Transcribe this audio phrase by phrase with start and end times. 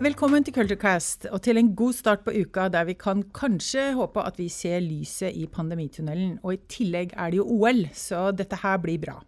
[0.00, 4.22] velkommen til Culturecast og til en god start på uka der vi kan kanskje håpe
[4.24, 6.38] at vi ser lyset i pandemitunnelen.
[6.42, 9.18] Og i tillegg er det jo OL, så dette her blir bra.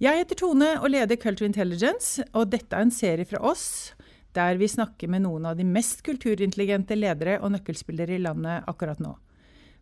[0.00, 3.94] Jeg heter Tone og leder Culture Intelligence, og dette er en serie fra oss
[4.36, 9.00] der vi snakker med noen av de mest kulturintelligente ledere og nøkkelspillere i landet akkurat
[9.02, 9.16] nå.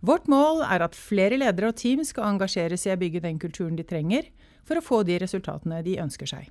[0.00, 3.40] Vårt mål er at flere ledere og team skal engasjere seg i å bygge den
[3.42, 4.30] kulturen de trenger
[4.64, 6.48] for å få de resultatene de ønsker seg.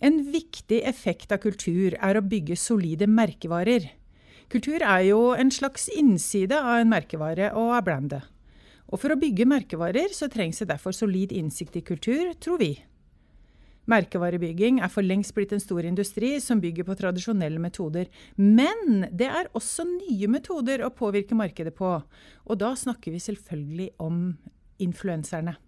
[0.00, 3.90] En viktig effekt av kultur er å bygge solide merkevarer.
[4.50, 8.24] Kultur er jo en slags innside av en merkevare og av brandet.
[8.90, 12.72] Og for å bygge merkevarer så trengs det derfor solid innsikt i kultur, tror vi.
[13.90, 18.08] Merkevarebygging er for lengst blitt en stor industri som bygger på tradisjonelle metoder.
[18.40, 21.96] Men det er også nye metoder å påvirke markedet på.
[22.48, 24.22] Og da snakker vi selvfølgelig om
[24.80, 25.58] influenserne.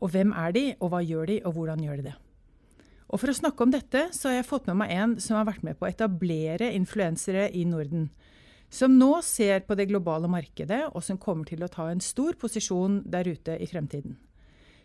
[0.00, 2.20] Og hvem er de, og hva gjør de, og hvordan gjør de det?
[3.12, 5.48] Og For å snakke om dette så har jeg fått med meg en som har
[5.48, 8.08] vært med på å etablere influensere i Norden.
[8.72, 12.34] Som nå ser på det globale markedet, og som kommer til å ta en stor
[12.40, 14.16] posisjon der ute i fremtiden.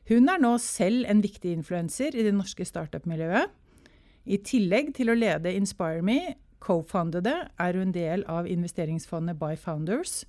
[0.09, 3.50] Hun er nå selv en viktig influenser i det norske startup-miljøet.
[4.30, 10.23] I tillegg til å lede InspireMe, co-fundede, er hun del av investeringsfondet By Founders.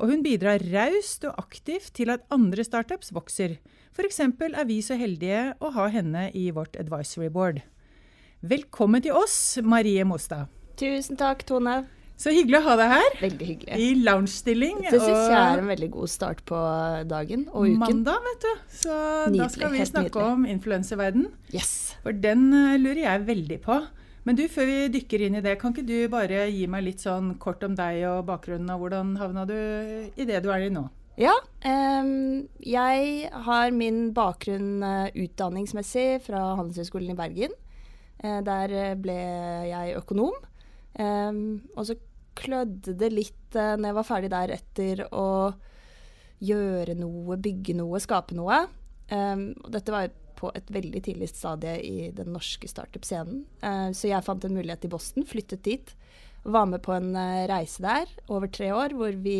[0.00, 3.58] Og hun bidrar raust og aktivt til at andre startups vokser,
[3.92, 4.22] F.eks.
[4.24, 7.60] er vi så heldige å ha henne i vårt advisory board.
[8.40, 10.48] Velkommen til oss, Marie Mostad.
[10.80, 11.82] Tusen takk, Tone.
[12.22, 13.14] Så hyggelig å ha deg her.
[13.20, 13.76] Veldig hyggelig.
[13.82, 14.80] I lounge-stilling.
[14.86, 16.58] Det syns jeg er en veldig god start på
[17.10, 17.80] dagen og uken.
[17.82, 18.52] Mandag, vet du.
[18.78, 21.26] Så nydelig, da skal vi snakke om influenserverden.
[21.52, 21.72] Yes.
[22.04, 23.80] For den uh, lurer jeg veldig på.
[24.22, 27.02] Men du, før vi dykker inn i det, kan ikke du bare gi meg litt
[27.02, 29.56] sånn kort om deg og bakgrunnen, og hvordan havna du
[30.14, 30.84] i det du er i nå?
[31.18, 31.34] Ja.
[31.66, 37.58] Um, jeg har min bakgrunn uh, utdanningsmessig fra Handelshøyskolen i Bergen.
[38.22, 39.18] Uh, der ble
[39.68, 40.38] jeg økonom.
[40.94, 41.98] Um, og så
[42.38, 45.28] klødde det litt uh, når jeg var ferdig der etter å
[46.42, 48.64] gjøre noe, bygge noe, skape noe.
[49.12, 53.44] Um, dette var på et veldig tidlig stadie i den norske startup-scenen.
[53.62, 55.94] Uh, så jeg fant en mulighet i Boston, flyttet dit.
[56.42, 59.38] Var med på en uh, reise der over tre år hvor vi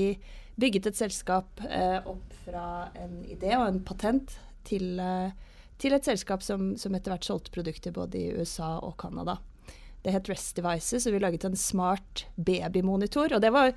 [0.60, 2.66] bygget et selskap eh, opp fra
[3.00, 4.34] en idé og en patent
[4.68, 5.32] til, eh,
[5.80, 9.38] til et selskap som, som, etter hvert solgte produkter både i USA og Canada.
[10.02, 13.36] Det het Rest Devices, og vi laget en smart babymonitor.
[13.36, 13.70] Og det var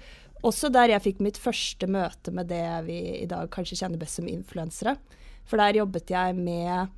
[0.46, 4.20] også der jeg fikk mitt første møte med det vi i dag kanskje kjenner best
[4.20, 4.96] som influensere.
[5.46, 6.90] For der jobbet jeg med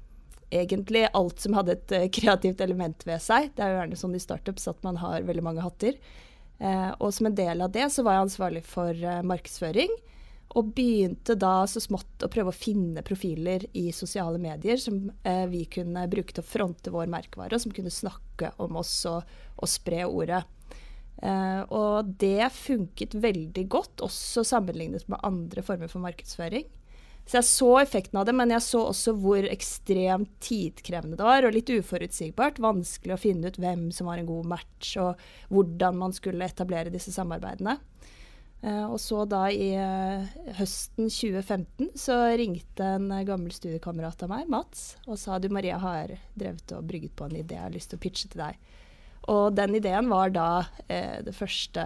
[0.54, 3.52] egentlig alt som hadde et uh, kreativt element ved seg.
[3.56, 6.00] Det er jo gjerne sånn i startups at man har veldig mange hatter.
[6.60, 9.94] Eh, og som en del av det så var jeg ansvarlig for eh, markedsføring.
[10.58, 15.44] Og begynte da så smått å prøve å finne profiler i sosiale medier som eh,
[15.52, 19.28] vi kunne bruke til å fronte vår merkevare, og som kunne snakke om oss og,
[19.60, 20.42] og spre ordet.
[21.22, 26.66] Eh, og det funket veldig godt, også sammenlignet med andre former for markedsføring.
[27.28, 31.44] Så jeg så effekten av det, men jeg så også hvor ekstremt tidkrevende det var,
[31.44, 32.62] og litt uforutsigbart.
[32.64, 35.20] Vanskelig å finne ut hvem som var en god match, og
[35.52, 37.76] hvordan man skulle etablere disse samarbeidene.
[38.64, 40.24] Uh, og så da i uh,
[40.58, 45.78] høsten 2015 så ringte en uh, gammel studiekamerat av meg, Mats, og sa du Maria
[45.84, 48.58] har drevet og brygget på en idé jeg har lyst til å pitche til deg.
[49.30, 50.50] Og den ideen var da
[50.80, 51.84] det første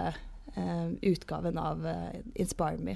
[1.02, 1.88] utgaven av
[2.38, 2.94] Inspire Me.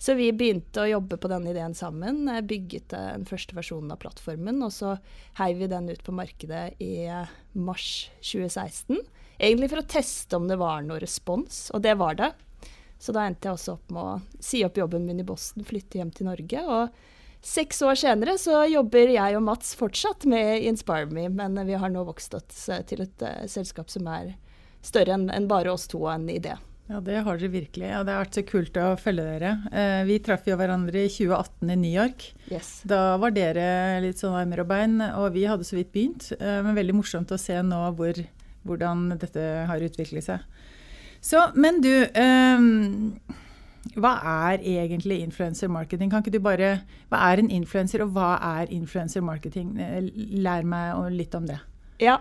[0.00, 2.24] Så vi begynte å jobbe på denne ideen sammen.
[2.48, 4.94] Bygget den første versjonen av plattformen, og så
[5.36, 7.04] heiv vi den ut på markedet i
[7.52, 8.96] mars 2016.
[9.36, 12.30] Egentlig for å teste om det var noe respons, og det var det.
[13.00, 16.00] Så da endte jeg også opp med å si opp jobben min i Boston, flytte
[16.00, 16.64] hjem til Norge.
[16.64, 21.92] Og seks år senere så jobber jeg og Mats fortsatt med InspireMe, men vi har
[21.92, 24.34] nå vokst oss til et uh, selskap som er
[24.84, 26.56] større enn en bare oss to og en idé.
[26.90, 27.90] Ja, det har dere virkelig.
[28.00, 29.50] Og det har vært så kult å følge dere.
[29.70, 32.24] Eh, vi traff jo hverandre i 2018 i New York.
[32.50, 32.80] Yes.
[32.88, 36.32] Da var dere litt sånn armer og bein, og vi hadde så vidt begynt.
[36.40, 38.18] Eh, men veldig morsomt å se nå hvor,
[38.66, 40.66] hvordan dette har utviklet seg.
[41.22, 42.66] Så, men du eh,
[44.00, 44.12] Hva
[44.48, 46.10] er egentlig influencer marketing?
[46.10, 46.78] Kan ikke du bare
[47.12, 49.76] Hva er en influenser, og hva er influencer marketing?
[49.78, 50.10] Eh,
[50.42, 51.60] lær meg litt om det.
[52.02, 52.18] Ja,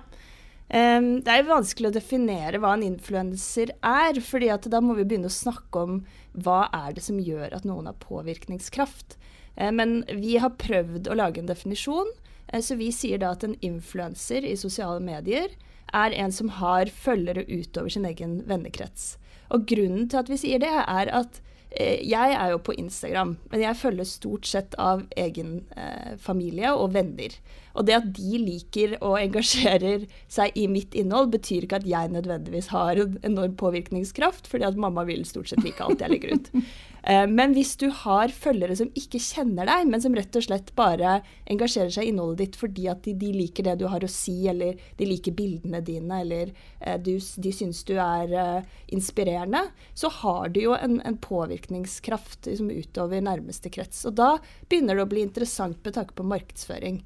[0.70, 5.34] Det er vanskelig å definere hva en influenser er, fordi da må vi begynne å
[5.34, 5.96] snakke om
[6.38, 9.18] hva er det som gjør at noen har påvirkningskraft.
[9.58, 12.14] Uh, men vi har prøvd å lage en definisjon,
[12.54, 15.58] uh, så vi sier da at en influenser i sosiale medier
[15.94, 19.18] er en som har følgere utover sin egen vennekrets.
[19.50, 21.40] Og grunnen til at vi sier det, er at
[21.72, 26.76] eh, jeg er jo på Instagram, men jeg følger stort sett av egen eh, familie
[26.76, 27.34] og venner.
[27.80, 32.12] Og det at de liker og engasjerer seg i mitt innhold, betyr ikke at jeg
[32.12, 36.36] nødvendigvis har en enorm påvirkningskraft, fordi at mamma vil stort sett like alt jeg legger
[36.36, 36.54] ut.
[37.10, 40.74] Eh, men hvis du har følgere som ikke kjenner deg, men som rett og slett
[40.76, 44.10] bare engasjerer seg i innholdet ditt fordi at de, de liker det du har å
[44.12, 46.52] si, eller de liker bildene dine, eller
[46.82, 49.64] eh, du, de syns du er uh, inspirerende,
[49.96, 54.04] så har du jo en, en påvirkningskraft liksom, utover nærmeste krets.
[54.04, 54.34] Og da
[54.68, 57.00] begynner det å bli interessant med tanke på markedsføring.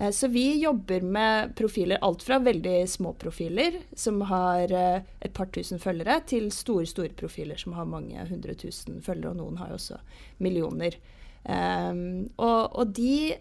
[0.00, 5.32] Eh, så vi jobber med profiler, alt fra veldig små profiler som har eh, et
[5.36, 9.60] par tusen følgere, til store store profiler som har mange hundre tusen følgere, og noen
[9.60, 10.00] har jo også
[10.38, 10.96] millioner.
[11.40, 13.32] Um, og, og, de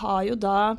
[0.00, 0.74] har jo da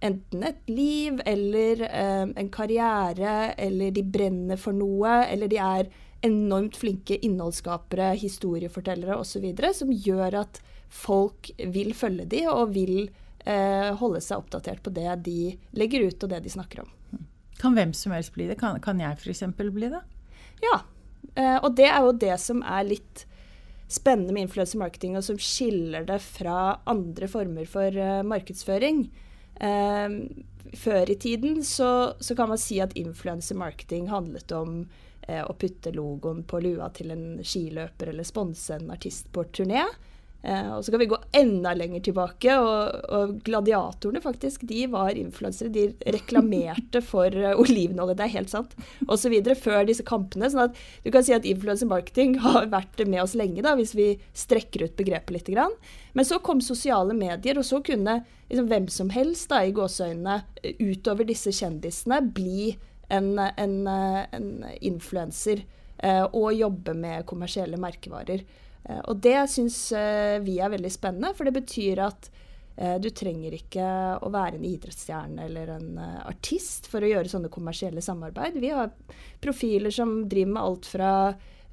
[0.00, 5.90] enten et liv eller um, en karriere, eller de brenner for noe, eller de er
[6.24, 9.44] enormt flinke innholdsskapere, historiefortellere osv.,
[9.76, 13.10] som gjør at folk vil følge de og vil
[13.96, 16.90] holde seg oppdatert på det de legger ut og det de snakker om.
[17.60, 18.56] Kan hvem som helst bli det?
[18.60, 19.42] Kan, kan jeg f.eks.
[19.56, 20.00] bli det?
[20.64, 20.80] Ja.
[21.34, 23.26] Eh, og det er jo det som er litt
[23.90, 29.08] spennende med influencer marketing, og som skiller det fra andre former for uh, markedsføring.
[30.80, 34.84] Før i tiden så, så, kan man si at influencer marketing handlet om
[35.26, 39.82] å putte logoen på lua til en skiløper eller sponse en artist på turné.
[40.42, 45.18] Eh, og så kan vi gå enda lenger tilbake, og, og gladiatorene faktisk, de var
[45.18, 45.72] influensere.
[45.72, 48.76] De reklamerte for uh, olivenolje, det er helt sant,
[49.08, 49.36] osv.
[49.60, 50.48] før disse kampene.
[50.50, 53.92] sånn at du kan si at influencer marketing har vært med oss lenge, da, hvis
[53.98, 55.48] vi strekker ut begrepet litt.
[55.50, 55.72] Grann.
[56.14, 60.40] Men så kom sosiale medier, og så kunne liksom, hvem som helst da, i gåseøynene
[60.80, 62.74] utover disse kjendisene bli
[63.10, 65.64] en, en, en influenser
[65.98, 68.44] eh, og jobbe med kommersielle merkevarer.
[68.88, 72.30] Eh, og det syns eh, vi er veldig spennende, for det betyr at
[72.76, 73.86] eh, du trenger ikke
[74.24, 78.60] å være en idrettsstjerne eller en artist for å gjøre sånne kommersielle samarbeid.
[78.62, 78.92] Vi har
[79.42, 81.14] profiler som driver med alt fra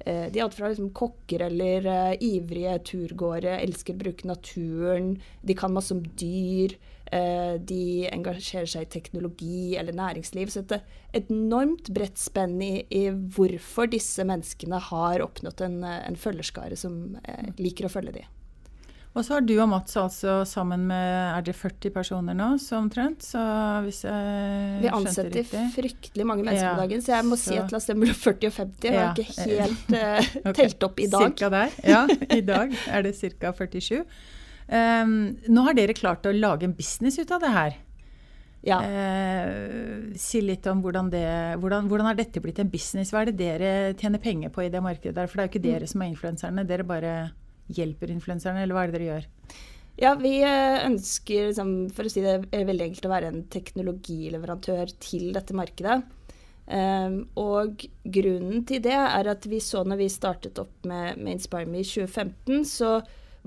[0.08, 5.08] de er alt fra liksom kokker eller uh, ivrige turgåere, elsker å bruke naturen,
[5.42, 6.76] de kan masse om dyr.
[7.08, 10.50] Eh, de engasjerer seg i teknologi eller næringsliv.
[10.52, 15.78] Så det er et enormt bredt spenn i, i, hvorfor disse menneskene har oppnådd en,
[15.84, 18.26] en følgerskare som eh, liker å følge de.
[19.16, 22.76] Og så har du og Mats altså sammen med er det 40 personer nå, så
[22.78, 23.24] omtrent?
[23.24, 23.40] Så
[23.86, 27.58] hvis jeg Vi ansetter fryktelig mange mennesker ja, om dagen, så jeg må så, si
[27.58, 28.86] at la oss stemme 40 og 50.
[28.86, 30.58] Jeg har ikke helt uh, okay.
[30.60, 31.24] telt opp i dag.
[31.32, 31.78] Cirka der.
[31.88, 32.04] Ja,
[32.36, 33.54] i dag er det ca.
[33.58, 34.04] 47.
[34.68, 35.12] Um,
[35.48, 37.78] nå har dere klart å lage en business ut av det her.
[38.66, 38.78] Ja.
[38.82, 41.24] Uh, si litt om hvordan, det,
[41.62, 43.14] hvordan, hvordan har dette blitt en business?
[43.14, 45.30] Hva er det dere tjener penger på i det markedet der?
[45.30, 45.92] For det er jo ikke dere mm.
[45.94, 47.16] som er influenserne, dere bare
[47.72, 49.26] hjelper influenserne, eller hva er det dere gjør?
[49.98, 54.92] Ja, vi eh, ønsker, liksom, for å si det veldig enkelt, å være en teknologileverandør
[55.02, 55.98] til dette markedet.
[56.68, 61.38] Um, og grunnen til det er at vi så når vi startet opp med, med
[61.38, 62.90] InspireMe i 2015, så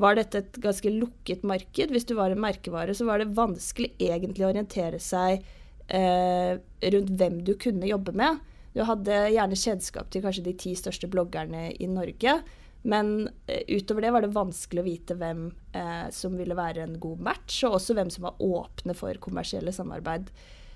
[0.01, 1.93] var dette et ganske lukket marked.
[1.93, 5.43] Hvis du var en merkevare, så var det vanskelig egentlig å orientere seg
[5.87, 6.55] eh,
[6.93, 8.41] rundt hvem du kunne jobbe med.
[8.73, 12.39] Du hadde gjerne kjennskap til kanskje de ti største bloggerne i Norge.
[12.81, 16.97] Men eh, utover det var det vanskelig å vite hvem eh, som ville være en
[17.01, 20.31] god match, og også hvem som var åpne for kommersielle samarbeid.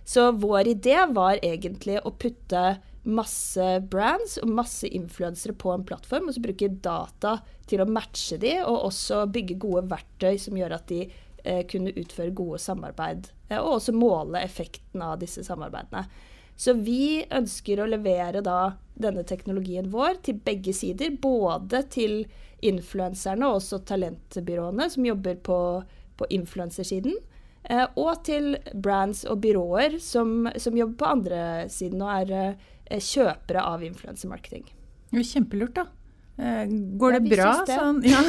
[0.06, 6.30] Så vår idé var egentlig å putte masse brands og masse influensere på en plattform,
[6.30, 7.38] og så bruke data
[7.70, 11.94] til å matche de, og også bygge gode verktøy som gjør at de eh, kunne
[11.96, 16.06] utføre gode samarbeid, eh, og også måle effekten av disse samarbeidene.
[16.56, 22.22] Så vi ønsker å levere da denne teknologien vår til begge sider, både til
[22.66, 25.60] influenserne og også talentbyråene som jobber på,
[26.16, 27.18] på influensersiden.
[27.66, 31.42] Eh, og til brands og byråer som, som, jobber på andre
[31.74, 34.68] siden og er eh, kjøpere av influensemarketing.
[35.16, 35.88] Kjempelurt, da.
[36.38, 36.66] Eh,
[37.00, 37.76] går det ja, bra det.
[37.80, 38.20] sånn ja.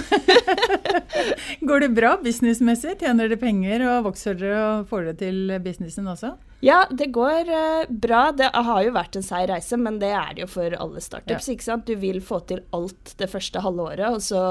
[1.66, 2.92] Går det bra businessmessig?
[3.00, 6.36] Tjener dere penger og vokser dere og får det til businessen også?
[6.62, 8.28] Ja, det går uh, bra.
[8.30, 11.48] Det har jo vært en seig reise, men det er det jo for alle startups.
[11.48, 11.56] Ja.
[11.56, 11.90] ikke sant?
[11.90, 14.44] Du vil få til alt det første halve året, og så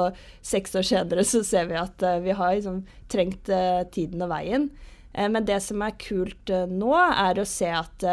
[0.43, 3.49] seks år senere så ser vi at vi har liksom, trengt
[3.95, 4.67] tiden og veien.
[5.15, 8.05] men det som er kult nå, er å se at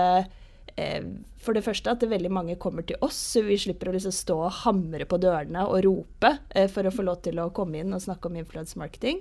[1.43, 4.14] for det første at det veldig mange kommer til oss, så vi slipper å liksom
[4.14, 7.83] stå og hamre på dørene og rope eh, for å få lov til å komme
[7.83, 9.21] inn og snakke om influence marketing.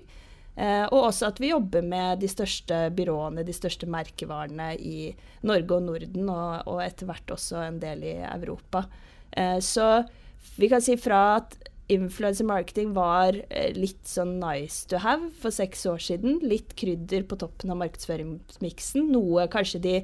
[0.55, 5.11] Eh, og også at vi jobber med de største byråene, de største merkevarene i
[5.47, 8.85] Norge og Norden, og, etter hvert også en del i Europa.
[9.31, 10.03] Eh, så
[10.57, 11.55] vi kan si fra at
[11.91, 16.39] influencer marketing var eh, litt sånn nice to have for seks år siden.
[16.43, 19.09] Litt krydder på toppen av markedsføringsmiksen.
[19.11, 19.95] Noe kanskje de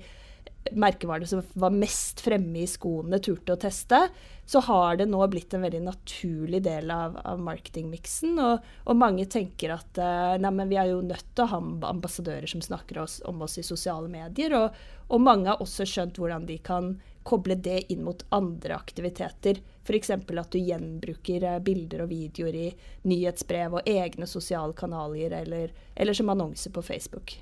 [0.76, 4.08] merkevarene som var mest fremme i skoene, turte å teste.
[4.48, 8.38] Så har det nå blitt en veldig naturlig del av, av marketingmiksen.
[8.40, 11.60] Og, og, mange tenker at uh, nei, men vi er jo nødt til å ha
[11.92, 14.56] ambassadører som snakker oss, om oss i sosiale medier.
[14.56, 14.80] Og,
[15.12, 16.96] og mange har også skjønt hvordan de kan
[17.28, 19.60] koble det inn mot andre aktiviteter.
[19.84, 20.14] F.eks.
[20.16, 22.70] at du gjenbruker eh, bilder og videoer i
[23.08, 27.36] nyhetsbrev og egne sosiale kanaler, eller, eller som annonser på Facebook.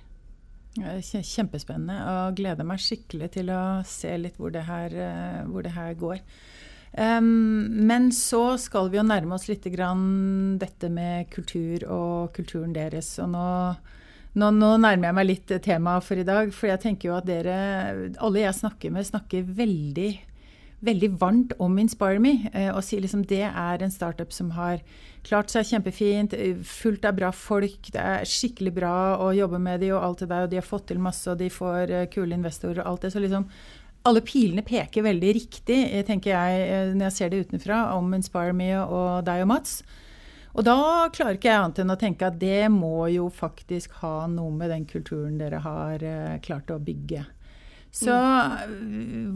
[0.76, 5.72] Kjempespennende, og gleder meg skikkelig til å se litt hvor det her, eh, hvor det
[5.76, 6.20] her går.
[6.96, 12.76] Um, men så skal vi jo nærme oss litt grann dette med kultur og kulturen
[12.76, 13.18] deres.
[13.24, 13.48] Og nå
[14.36, 16.50] nå, nå, nærmer jeg meg litt temaet for i dag.
[16.52, 17.58] For jeg tenker jo at dere,
[18.20, 20.10] alle jeg snakker med, snakker veldig,
[20.86, 22.38] veldig varmt om Inspire Me.
[22.54, 24.82] Eh, og sier liksom det er en startup som har
[25.26, 26.36] klart seg kjempefint,
[26.70, 27.90] fullt av bra folk.
[27.94, 30.46] Det er skikkelig bra å jobbe med de og alt det der.
[30.46, 33.14] Og de har fått til masse, og de får eh, kule investorer og alt det.
[33.16, 33.50] Så liksom
[34.06, 38.54] alle pilene peker veldig riktig, tenker jeg, eh, når jeg ser det utenfra, om Inspire
[38.54, 39.80] Me og deg og Mats.
[40.56, 44.22] Og da klarer ikke jeg annet enn å tenke at det må jo faktisk ha
[44.32, 46.06] noe med den kulturen dere har
[46.46, 47.26] klart å bygge.
[47.96, 48.16] Så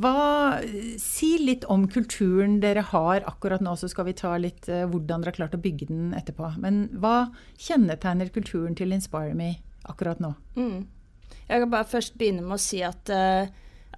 [0.04, 0.60] hva,
[1.00, 5.24] si litt om kulturen dere har akkurat nå, så skal vi ta litt uh, hvordan
[5.24, 6.52] dere har klart å bygge den etterpå.
[6.60, 9.54] Men hva kjennetegner kulturen til Inspire Me
[9.88, 10.34] akkurat nå?
[10.60, 10.84] Mm.
[11.48, 13.48] Jeg kan bare først begynne med å si at uh,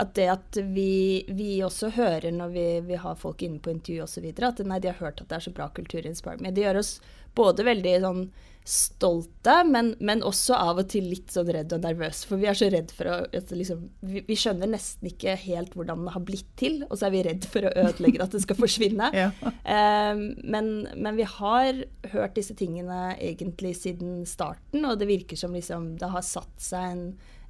[0.01, 4.05] at det at vi, vi også hører når vi, vi, har folk inne på intervju
[4.05, 6.53] osv., at nei, de har hørt at det er så bra kultur i Inspire Me.
[6.53, 6.95] Det gjør oss
[7.37, 8.25] både veldig sånn
[8.67, 12.21] stolte, men, men, også av og til litt sånn redd og nervøs.
[12.29, 16.05] For vi er så redd for å liksom, vi, vi, skjønner nesten ikke helt hvordan
[16.05, 18.59] det har blitt til, og så er vi redd for å ødelegge at det skal
[18.59, 19.09] forsvinne.
[19.17, 19.31] ja.
[19.41, 25.57] um, men, men, vi har hørt disse tingene egentlig siden starten, og det virker som
[25.57, 27.05] liksom, det har satt seg en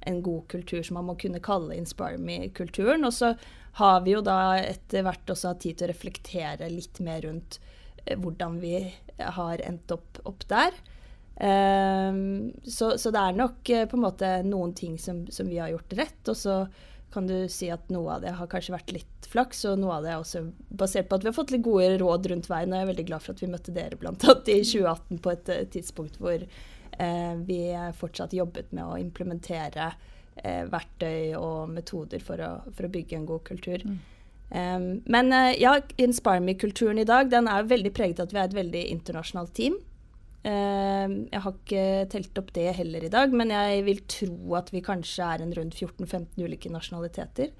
[0.06, 3.04] en god kultur som man må kunne kalle Inspire Me-kulturen.
[3.08, 3.34] Og så
[3.80, 7.60] har vi jo da etter hvert også hatt tid til å reflektere litt mer rundt
[8.04, 8.76] eh, hvordan vi
[9.18, 10.76] har endt opp, opp der.
[11.42, 15.58] Um, så, så, det er nok uh, på en måte noen ting som, som, vi
[15.62, 16.20] har gjort rett.
[16.28, 16.56] Og så
[17.12, 20.04] kan du si at noe av det har kanskje vært litt flaks, og noe av
[20.04, 22.72] det er også basert på at vi har fått litt gode råd rundt veien.
[22.72, 25.34] Og jeg er veldig glad for at vi møtte dere blant annet i 2018 på
[25.34, 26.46] et uh, tidspunkt hvor
[27.02, 27.60] Eh, vi
[27.98, 29.90] fortsatt jobbet med å implementere
[30.36, 33.84] eh, verktøy og metoder for å, for å, bygge en god kultur.
[33.86, 34.00] Mm.
[34.52, 38.40] Um, men uh, ja, Inspire Me-kulturen i dag den er veldig preget av at vi
[38.42, 39.78] er et veldig internasjonalt team.
[40.44, 44.68] Uh, jeg har ikke telt opp det heller i dag, men jeg vil tro at
[44.74, 47.54] vi kanskje er en rundt 14-15 ulike nasjonaliteter.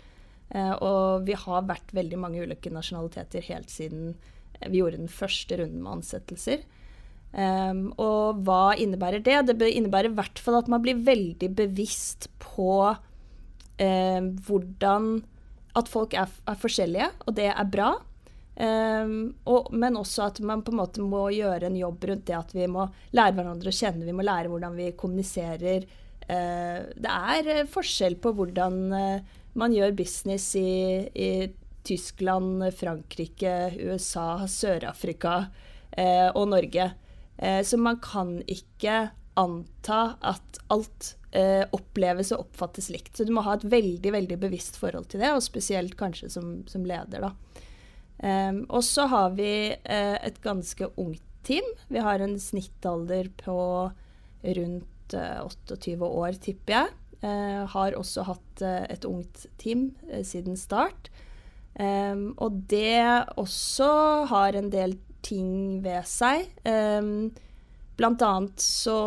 [0.52, 4.12] Uh, og vi har vært veldig mange ulike nasjonaliteter helt siden
[4.68, 6.66] vi gjorde den første runden med ansettelser.
[7.32, 9.38] Um, og hva innebærer det?
[9.48, 15.06] Det innebærer i hvert fall at man blir veldig bevisst på um, hvordan
[15.72, 17.94] At folk er, er, forskjellige, og det er bra.
[18.52, 22.36] Um, og, men også at man på en måte må gjøre en jobb rundt det
[22.36, 22.84] at vi må
[23.16, 24.04] lære hverandre å kjenne.
[24.04, 25.88] Vi må lære hvordan vi kommuniserer.
[26.28, 31.30] Uh, det er uh, forskjell på hvordan uh, man gjør business i, i
[31.88, 35.46] Tyskland, Frankrike, USA, Sør-Afrika
[36.32, 36.86] og Norge.
[37.36, 43.16] Eh, så man kan ikke anta at alt eh, oppleves og oppfattes likt.
[43.16, 46.54] Så du må ha et veldig veldig bevisst forhold til det, og spesielt kanskje som,
[46.68, 47.28] som leder.
[47.28, 47.32] da.
[48.22, 51.66] Um, og så har vi uh, et ganske ungt team.
[51.90, 53.56] Vi har en snittalder på
[54.42, 56.92] rundt uh, 28 år, tipper jeg.
[57.22, 59.90] Uh, har også hatt et ungt team
[60.26, 61.10] siden start.
[61.74, 63.02] Um, og det
[63.40, 63.88] også
[64.30, 66.48] har en del ting ved seg.
[66.66, 67.30] Um,
[67.98, 68.98] blant annet så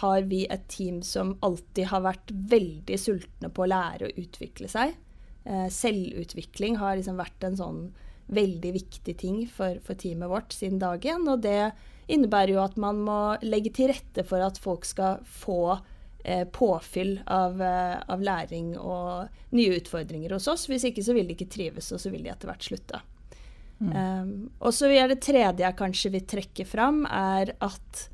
[0.00, 4.70] har vi et team som alltid har vært veldig sultne på å lære å utvikle
[4.70, 4.96] seg.
[5.44, 7.84] Uh, selvutvikling har liksom vært en sånn
[8.26, 11.26] veldig viktig ting for, for teamet vårt siden dagen.
[11.28, 11.72] Og det
[12.06, 15.76] innebærer jo at man må legge til rette for at folk skal få
[16.24, 20.68] eh, påfyll av, eh, av, læring og nye utfordringer hos oss.
[20.70, 23.00] Hvis ikke så vil de ikke trives, og så vil de etter hvert slutte.
[23.82, 23.92] Mm.
[23.92, 28.04] Um, og så er det tredje jeg kanskje vil trekke fram, er at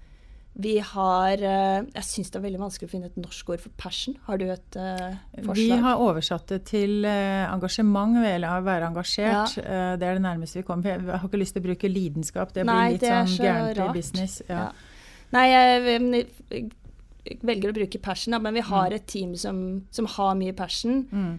[0.60, 3.72] vi har uh, Jeg syns det er veldig vanskelig å finne et norsk ord for
[3.80, 4.16] passion.
[4.26, 5.60] Har du et uh, forslag?
[5.60, 9.56] Vi har oversatt det til uh, engasjement, eller å være engasjert.
[9.60, 9.94] Ja.
[10.00, 10.96] det er det nærmeste vi kommer.
[10.96, 12.54] Jeg har ikke lyst til å bruke lidenskap.
[12.56, 14.40] Det blir Nei, litt sånn gærent i business.
[14.48, 14.66] Ja.
[14.66, 15.18] Ja.
[15.30, 18.96] Nei, jeg, jeg, velger å bruke passion, men vi har mm.
[18.98, 19.62] et team som,
[19.94, 21.04] som har mye passion.
[21.14, 21.38] Mm.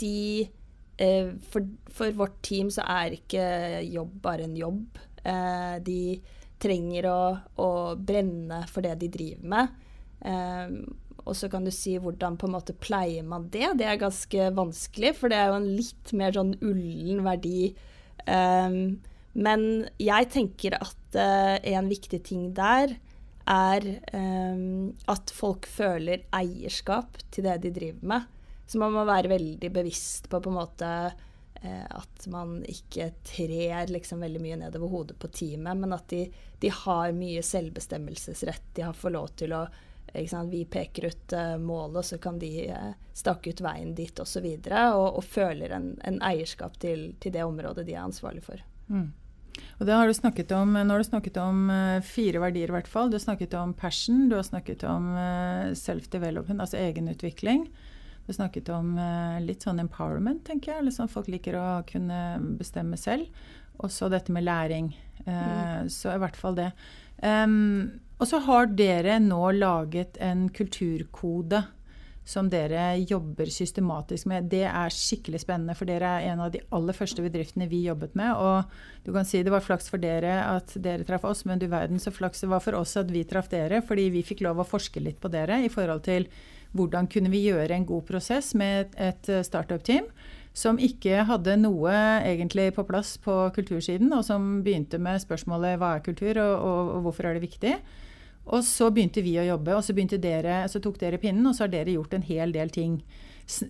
[0.00, 0.16] de
[0.48, 0.59] Eh,
[1.52, 3.44] for, for, vårt team så er ikke
[3.88, 4.98] jobb bare en jobb.
[5.24, 6.00] Eh, de
[6.60, 7.20] trenger å,
[7.60, 9.78] å, brenne for det de driver med.
[10.20, 10.74] Eh,
[11.20, 13.66] og så kan du si hvordan på en måte pleier man det.
[13.80, 17.74] Det er ganske vanskelig, for det er jo en litt mer sånn ullen verdi.
[18.24, 19.62] Men
[20.00, 22.96] jeg tenker at en viktig ting der
[23.44, 23.86] er
[25.12, 28.39] at folk føler eierskap til det de driver med.
[28.70, 33.90] Så man må være veldig bevisst på på en måte uh, at man ikke trer
[33.90, 36.20] liksom veldig mye nedover hodet på teamet, men at de,
[36.62, 38.68] de har mye selvbestemmelsesrett.
[38.76, 39.64] De har fått lov til å
[40.50, 44.46] vi peker ut uh, målet, så kan de stake stakke ut veien dit osv.
[44.46, 48.46] Og, så og, og føler en, en eierskap til, til, det området de er ansvarlig
[48.46, 48.62] for.
[48.86, 49.10] Mm.
[49.82, 51.66] Og det har du snakket om, Nå har du snakket om
[52.06, 53.10] fire verdier, i hvert fall.
[53.10, 55.10] Du har snakket om passion, du har snakket om
[55.74, 57.66] self-development, altså egenutvikling.
[58.30, 58.92] Du snakket om
[59.42, 60.86] litt sånn empowerment, tenker jeg.
[60.86, 62.20] Liksom folk liker å kunne
[62.60, 63.26] bestemme selv.
[63.82, 64.92] Og så dette med læring.
[65.26, 65.88] Mm.
[65.90, 66.68] Så i hvert fall det.
[67.24, 71.62] Um, og så har dere nå laget en kulturkode
[72.30, 74.50] som dere jobber systematisk med.
[74.52, 78.14] Det er skikkelig spennende, for dere er en av de aller første bedriftene vi jobbet
[78.18, 78.36] med.
[78.36, 81.66] Og du kan si det var flaks for dere at dere traff oss, men du
[81.72, 84.60] verden så flaks det var for oss at vi traff dere, fordi vi fikk lov
[84.60, 86.28] å forske litt på dere i forhold til
[86.76, 90.06] hvordan kunne vi gjøre en god prosess med et startup-team
[90.56, 91.92] som ikke hadde noe
[92.26, 96.94] egentlig på plass på kultursiden, og som begynte med spørsmålet hva er kultur, og, og,
[96.96, 97.74] og hvorfor er det viktig?
[98.50, 101.66] Og så begynte vi å jobbe, og så, dere, så, tok dere pinnen, og så
[101.66, 102.98] har dere gjort en hel del ting.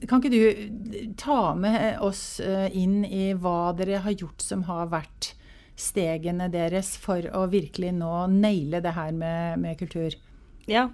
[0.08, 4.90] Kan ikke du ta med oss eh, inn i hva dere har gjort som har
[4.92, 5.34] vært
[5.80, 10.16] stegene deres for å virkelig nå naile det her med, med kultur?
[10.68, 10.90] Ja,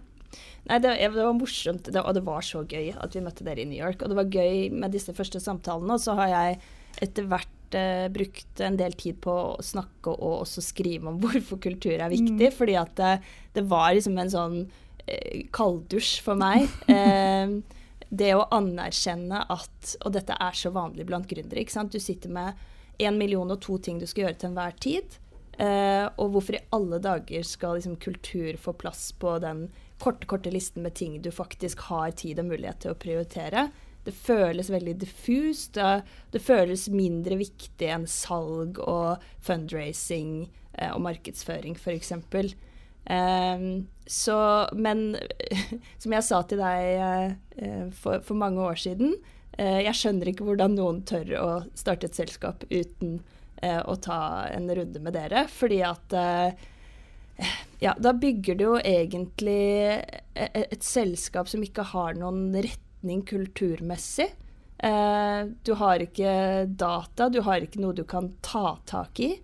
[0.66, 3.62] Nei, det, det, var morsomt, det, og det var så gøy at vi møtte dere
[3.62, 4.02] i New York.
[4.02, 5.94] Og det var gøy med disse første samtalene.
[5.94, 6.58] Og så har jeg
[7.06, 11.60] etter hvert eh, brukt en del tid på å snakke og også skrive om hvorfor
[11.62, 12.50] kultur er viktig.
[12.50, 12.56] Mm.
[12.58, 13.14] Fordi at det,
[13.56, 14.58] det, var liksom en sånn
[15.06, 16.66] eh, kalddusj for meg.
[16.92, 17.58] eh,
[18.06, 21.62] det å anerkjenne at Og dette er så vanlig blant gründere.
[21.62, 21.94] ikke sant?
[21.94, 22.66] Du sitter med
[23.02, 25.18] én million og to ting du skal gjøre til enhver tid.
[25.56, 29.66] Eh, og hvorfor i alle dager skal liksom kultur få plass på den
[29.98, 33.68] korte, korte listen med ting du faktisk har tid og mulighet til å prioritere.
[34.06, 35.78] Det føles veldig diffust.
[36.30, 40.44] Det, føles mindre viktig enn salg og fundraising
[40.78, 42.12] eh, og markedsføring, f.eks.
[42.12, 42.52] Um,
[43.16, 43.64] ehm,
[44.06, 44.38] så,
[44.78, 45.16] men
[46.02, 49.16] som jeg sa til deg uh, for, for, mange år siden,
[49.58, 53.18] uh, jeg skjønner ikke hvordan noen tør å starte et selskap uten
[53.56, 55.46] å ta en runde med dere.
[55.48, 56.12] Fordi at
[57.84, 59.60] ja, da bygger du jo egentlig
[59.92, 64.30] et, e, et selskap som ikke har noen retning kulturmessig.
[64.78, 69.34] Eh, du har ikke data, du har ikke noe du kan ta tak i.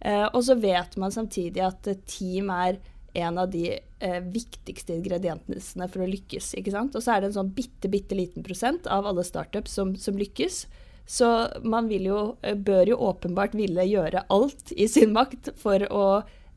[0.00, 2.78] Eh, og så vet man samtidig at team er
[3.18, 6.52] en av de eh, viktigste ingrediensene for å lykkes.
[6.58, 6.94] ikke sant?
[6.94, 10.18] Og så er det en sånn bitte, bitte liten prosent av alle startups som, som
[10.18, 10.66] lykkes.
[11.08, 11.28] Så
[11.64, 16.04] man jo, eh, bør jo åpenbart ville gjøre alt i sin makt for å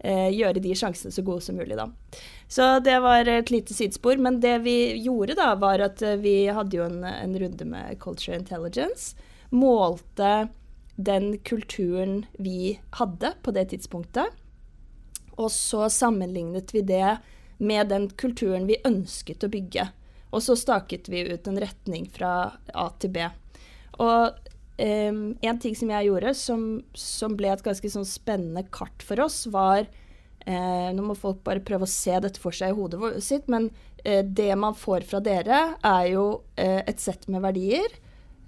[0.03, 1.87] gjøre de sjansene så gode som mulig, da.
[2.51, 4.17] Så det var et lite sidespor.
[4.17, 7.99] Men det vi gjorde, da, var at eh, vi hadde jo en, en runde med
[7.99, 9.15] Culture Intelligence.
[9.49, 10.49] Målte
[10.95, 14.33] den kulturen vi hadde på det tidspunktet.
[15.39, 17.17] Og så sammenlignet vi det
[17.57, 19.87] med den kulturen vi ønsket å bygge.
[20.31, 23.25] Og så staket vi ut en retning fra A til B.
[23.99, 26.61] Og Um, en ting som jeg gjorde, som,
[26.97, 31.63] som ble et ganske sånn spennende kart for oss, var uh, Nå må folk bare
[31.65, 33.67] prøve å se dette for seg i hodet sitt, men
[34.07, 37.99] uh, det man får fra dere, er jo uh, et sett med verdier.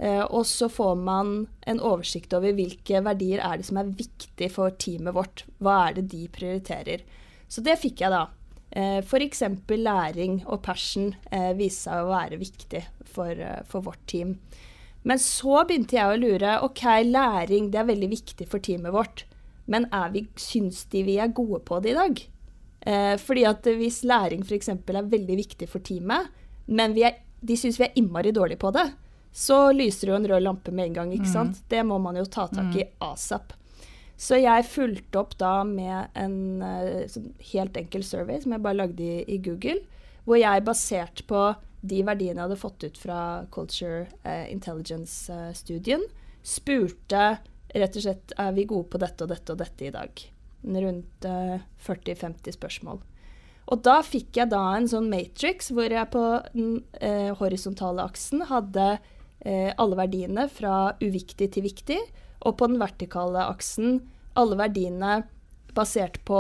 [0.04, 1.28] og så får man
[1.70, 5.46] en oversikt over hvilke verdier er det som er viktig for teamet vårt.
[5.64, 7.06] Hva er det de prioriterer.
[7.48, 8.26] Så det fikk jeg, da.
[8.74, 9.44] Uh, F.eks.
[9.70, 11.14] læring og passion
[11.56, 12.82] viste seg å være viktig
[13.14, 13.38] for,
[13.70, 14.34] for vårt team.
[15.04, 16.58] Men så begynte jeg å lure.
[16.64, 19.26] OK, læring det er veldig viktig for teamet vårt.
[19.66, 22.24] Men er vi, syns de vi er gode på det i dag?
[22.84, 24.72] Eh, fordi at hvis læring f.eks.
[24.72, 26.32] er veldig viktig for teamet,
[26.68, 28.90] men er, de syns vi er innmari dårlige på det,
[29.34, 31.14] så lyser det jo en rød lampe med en gang.
[31.14, 31.36] ikke mm.
[31.36, 31.62] sant?
[31.70, 32.96] Det må man jo ta tak i mm.
[33.10, 33.56] asap.
[34.20, 39.04] Så jeg fulgte opp da med en uh, helt enkel survey som jeg bare lagde
[39.04, 39.82] i, i Google,
[40.24, 41.48] hvor jeg basert på
[41.84, 43.20] de verdiene jeg hadde fått ut fra
[43.54, 46.06] Culture uh, Intelligence-studien,
[46.44, 47.24] spurte
[47.74, 50.24] rett og slett er vi gode på dette og dette og dette i dag.
[50.64, 53.00] Rundt eh, 40-50 spørsmål.
[53.74, 56.22] Og da fikk jeg da en sånn matrix hvor jeg på
[56.54, 58.96] den uh, horisontale aksen hadde
[59.44, 61.98] alle verdiene fra uviktig til viktig,
[62.48, 63.98] og på den vertikale aksen
[64.40, 65.18] alle verdiene
[65.76, 66.40] basert på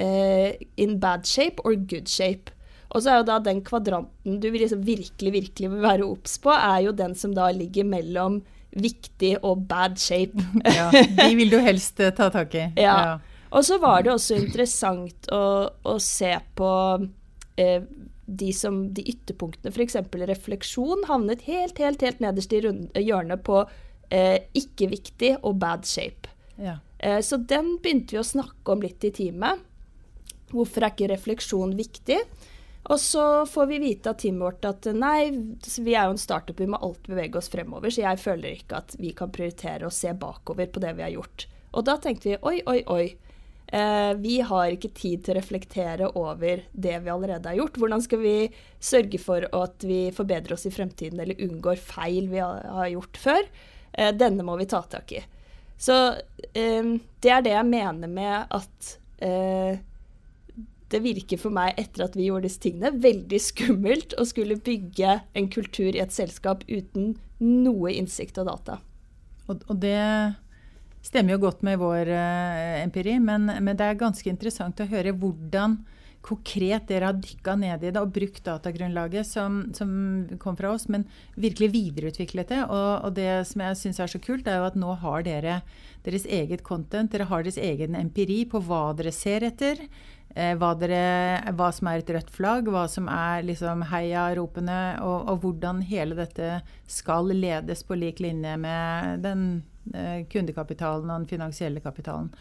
[0.00, 2.50] eh, in bad shape or good shape.
[2.94, 6.52] Og så er jo da den kvadranten du liksom virkelig, virkelig vil være obs på,
[6.54, 8.38] er jo den som da ligger mellom
[8.74, 10.38] viktig og bad shape.
[10.78, 12.68] ja, de vil du helst uh, ta tak i.
[12.78, 12.94] Ja.
[12.94, 13.18] ja.
[13.54, 15.44] Og så var det også interessant å,
[15.86, 16.70] å se på
[17.60, 17.84] eh,
[18.26, 19.98] de, som, de ytterpunktene, f.eks.
[20.30, 23.60] refleksjon, havnet helt, helt, helt nederst i hjørnet på
[24.10, 26.32] eh, ikke viktig og bad shape.
[26.58, 26.80] Ja.
[26.98, 29.62] Eh, så den begynte vi å snakke om litt i teamet.
[30.50, 32.18] Hvorfor er ikke refleksjon viktig?
[32.92, 35.30] Og så får vi vite av teamet vårt at nei,
[35.80, 38.80] vi er jo en startup, vi må alltid bevege oss fremover, så jeg føler ikke
[38.82, 41.46] at vi kan prioritere å se bakover på det vi har gjort.
[41.74, 43.06] Og da tenkte vi oi, oi, oi.
[43.74, 47.80] Eh, vi har ikke tid til å reflektere over det vi allerede har gjort.
[47.80, 48.36] Hvordan skal vi
[48.78, 53.48] sørge for at vi forbedrer oss i fremtiden eller unngår feil vi har gjort før?
[53.92, 55.24] Eh, denne må vi ta tak i.
[55.80, 55.96] Så
[56.52, 56.92] eh,
[57.24, 58.92] det er det jeg mener med at
[60.92, 65.18] det virker for meg, etter at vi gjorde disse tingene, veldig skummelt å skulle bygge
[65.34, 68.78] en kultur i et selskap uten noe innsikt og data.
[69.48, 69.98] Og, og det
[71.04, 75.16] stemmer jo godt med vår uh, empiri, men, men, det er ganske interessant å høre
[75.16, 75.82] hvordan
[76.24, 79.90] konkret dere har dykka ned i det og brukt datagrunnlaget som, som,
[80.40, 81.04] kom fra oss, men
[81.36, 82.62] virkelig videreutviklet det.
[82.64, 85.58] Og, og det som jeg syns er så kult, er jo at nå har dere
[86.06, 87.12] deres eget content.
[87.12, 89.84] Dere har deres egen empiri på hva dere ser etter.
[90.34, 95.28] Eh, hva, dere, hva, som er et rødt flagg, hva som er liksom heia-ropene, og,
[95.30, 96.56] og, hvordan hele dette
[96.90, 99.44] skal ledes på lik linje med den
[99.94, 102.32] eh, kundekapitalen og den finansielle kapitalen.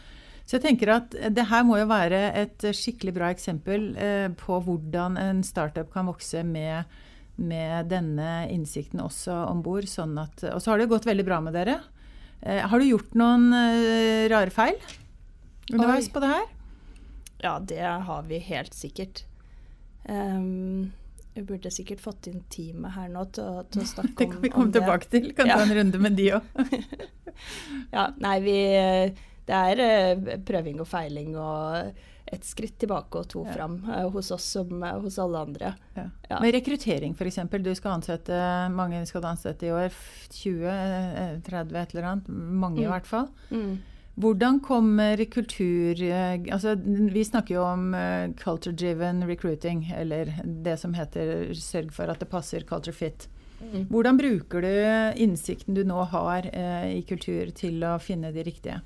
[0.42, 4.58] Så jeg tenker at det her må jo være et skikkelig bra eksempel eh, på
[4.66, 6.90] hvordan en startup kan vokse med,
[7.38, 9.86] med denne innsikten også om bord.
[9.88, 11.78] Sånn og så har det jo gått veldig bra med dere.
[12.42, 13.54] Eh, har du gjort noen
[14.34, 14.82] rare feil
[15.70, 16.52] underveis på det her?
[17.44, 19.26] Ja, det har vi helt sikkert.
[20.08, 20.92] Um,
[21.34, 24.30] vi burde sikkert fått inn teamet her nå til, til å snakke om det.
[24.32, 25.30] kan vi komme tilbake til.
[25.36, 25.60] Kan ja.
[25.60, 26.56] ta en runde med de òg.
[27.98, 28.58] ja, nei, vi
[29.44, 32.02] Det er uh, prøving og feiling og
[32.34, 33.54] et skritt tilbake og to ja.
[33.58, 35.74] fram uh, hos oss som uh, hos alle andre.
[35.98, 36.06] Ja.
[36.30, 36.40] Ja.
[36.40, 37.42] Med rekruttering f.eks.
[37.60, 39.92] Du skal ansette mange skal du ansette i år.
[40.32, 42.30] 20-30 et eller annet.
[42.32, 42.86] Mange mm.
[42.86, 43.28] i hvert fall.
[43.52, 43.82] Mm.
[44.16, 50.78] Hvordan kommer kultur eh, altså Vi snakker jo om uh, culture driven recruiting, eller det
[50.80, 53.28] som heter sørg for at det passer culture fit.
[53.64, 53.88] Mm.
[53.90, 58.82] Hvordan bruker du innsikten du nå har uh, i kultur til å finne de riktige?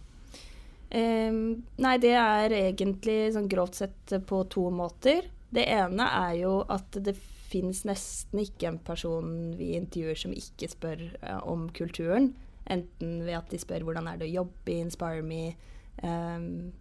[0.88, 5.28] Um, nei, det er egentlig sånn grovt sett på to måter.
[5.52, 10.72] Det ene er jo at det fins nesten ikke en person vi intervjuer som ikke
[10.72, 11.04] spør
[11.44, 12.32] om kulturen.
[12.74, 15.56] Enten ved at de spør hvordan er det å jobbe i Inspire Me,
[16.04, 16.74] um,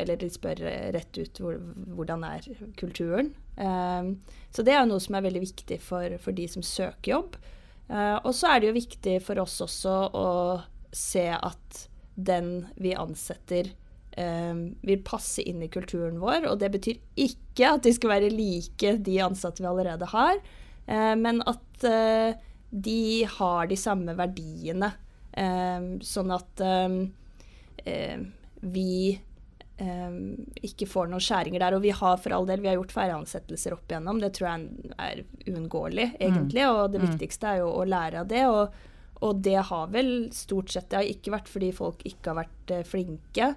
[0.00, 0.62] eller de spør
[0.94, 1.58] rett ut hvor,
[1.96, 2.48] hvordan er
[2.80, 3.32] kulturen.
[3.56, 4.16] Um,
[4.50, 7.36] så det er jo noe som er veldig viktig for, for de som søker jobb.
[7.92, 10.28] Uh, og så er det jo viktig for oss også å
[10.92, 13.70] se at den vi ansetter,
[14.16, 16.48] um, vil passe inn i kulturen vår.
[16.50, 20.40] Og det betyr ikke at de skal være like de ansatte vi allerede har,
[20.88, 22.32] uh, men at uh,
[22.72, 24.94] de har de samme verdiene
[25.32, 26.96] sånn at ehm,
[27.88, 28.24] ehm,
[28.60, 29.16] vi
[30.62, 31.74] ikke får noen skjæringer der.
[31.74, 34.20] Og vi har for all del vi har gjort feireansettelser opp igjennom.
[34.22, 36.16] Det tror jeg er uunngåelig, mm.
[36.20, 36.62] egentlig.
[36.62, 36.76] Mm.
[36.76, 37.06] Og det mm.
[37.08, 38.44] viktigste er jo å lære av det.
[38.46, 38.78] Og,
[39.22, 42.74] og, det har vel stort sett Det har ikke vært fordi folk ikke har vært
[42.76, 43.52] uh, flinke.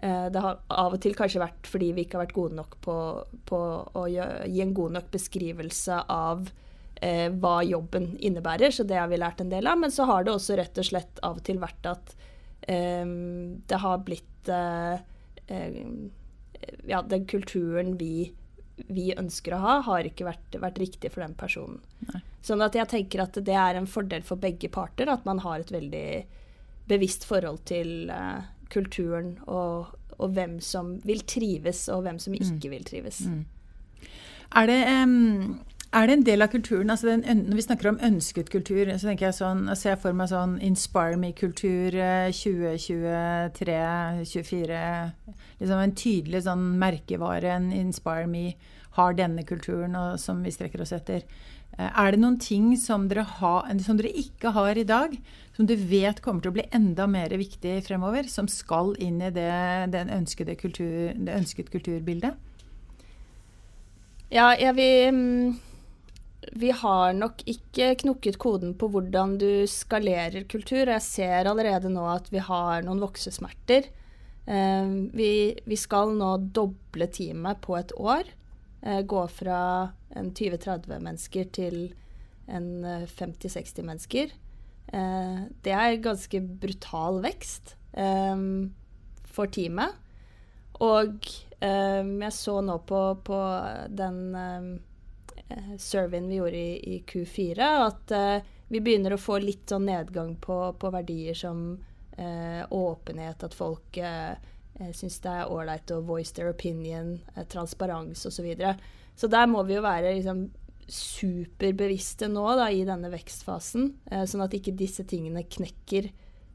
[0.00, 2.76] Uh, det har av og til kanskje vært fordi vi ikke har vært gode nok
[2.84, 2.96] på,
[3.48, 3.60] på
[4.00, 6.50] å gi en god nok beskrivelse av
[7.00, 9.78] eh, hva jobben innebærer, så det har vi lært en del av.
[9.80, 12.14] Men så har det også rett og slett av og til vært at
[12.68, 13.06] eh,
[13.72, 15.00] det har blitt eh,
[15.46, 15.80] eh,
[16.86, 18.32] Ja, den kulturen vi,
[18.88, 21.80] vi, ønsker å ha, har ikke vært, vært riktig for den personen.
[22.10, 22.20] Nei.
[22.44, 25.60] Sånn at jeg tenker at det er en fordel for begge parter at man har
[25.60, 26.04] et veldig
[26.88, 28.40] bevisst forhold til uh,
[28.72, 32.72] kulturen og, og, hvem som vil trives, og hvem som ikke mm.
[32.72, 33.20] vil trives.
[33.28, 33.44] Mm.
[34.60, 35.60] Er det um,
[35.92, 39.06] er det en del av kulturen altså den, Når vi snakker om ønsket kultur, så
[39.08, 41.90] tenker jeg sånn, altså jeg ser for meg sånn Inspire me-kultur
[42.30, 45.12] 2023-2024.
[45.60, 47.50] Liksom en tydelig sånn merkevare.
[47.56, 48.54] En Inspire me
[48.98, 51.20] har denne kulturen og, som vi strekker oss etter.
[51.78, 55.10] Eh, er det noen ting som dere, ha, som dere, ikke har i dag,
[55.56, 58.22] som du vet kommer til å bli enda mer viktig fremover?
[58.30, 59.50] Som skal inn i det,
[60.06, 62.32] ønskede kultur, det ønsket kulturbildet?
[64.30, 65.69] Ja, jeg vil mm,
[66.56, 70.86] vi har nok ikke knukket koden på hvordan du skalerer kultur.
[70.86, 73.90] og Jeg ser allerede nå at vi har noen voksesmerter.
[74.46, 75.32] Eh, vi,
[75.64, 78.30] vi, skal nå doble teamet på et år.
[78.82, 79.60] Eh, gå fra
[80.16, 81.80] en 20-30 mennesker til
[82.50, 82.70] en
[83.06, 84.38] 50-60 eh, mennesker.
[84.90, 87.76] Det er ganske brutal vekst
[89.30, 89.92] for teamet.
[90.82, 91.28] Og
[91.62, 93.38] jeg så nå på, på
[93.94, 94.18] den
[95.78, 98.12] surveyen vi gjorde i, i Q4, at
[98.70, 101.72] vi begynner å få litt sånn nedgang på, på verdier som
[102.20, 104.38] uh, åpenhet, at folk uh,
[104.94, 108.36] syns det er ålreit å voice their opinion, uh, transparens osv.
[108.36, 108.76] Så, videre.
[109.18, 110.46] så der må vi jo være liksom,
[110.90, 116.10] superbevisste nå da, i denne vekstfasen, uh, sånn at ikke disse tingene knekker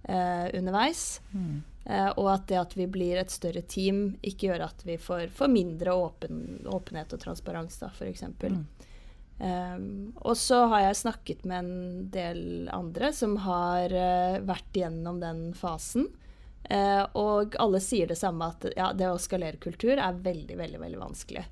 [0.07, 1.21] eh, underveis.
[1.33, 1.63] Mm.
[1.85, 5.27] Eh, og at det at vi blir et større team, ikke gjør at vi får,
[5.35, 8.25] får mindre åpen, åpenhet og transparens, da, f.eks.
[8.41, 8.63] Mm.
[9.35, 15.19] Um, og så har jeg snakket med en del andre som har uh, vært gjennom
[15.21, 16.07] den fasen.
[16.65, 20.81] Uh, og alle sier det samme, at ja, det å skalere kultur er veldig, veldig,
[20.81, 21.45] veldig vanskelig.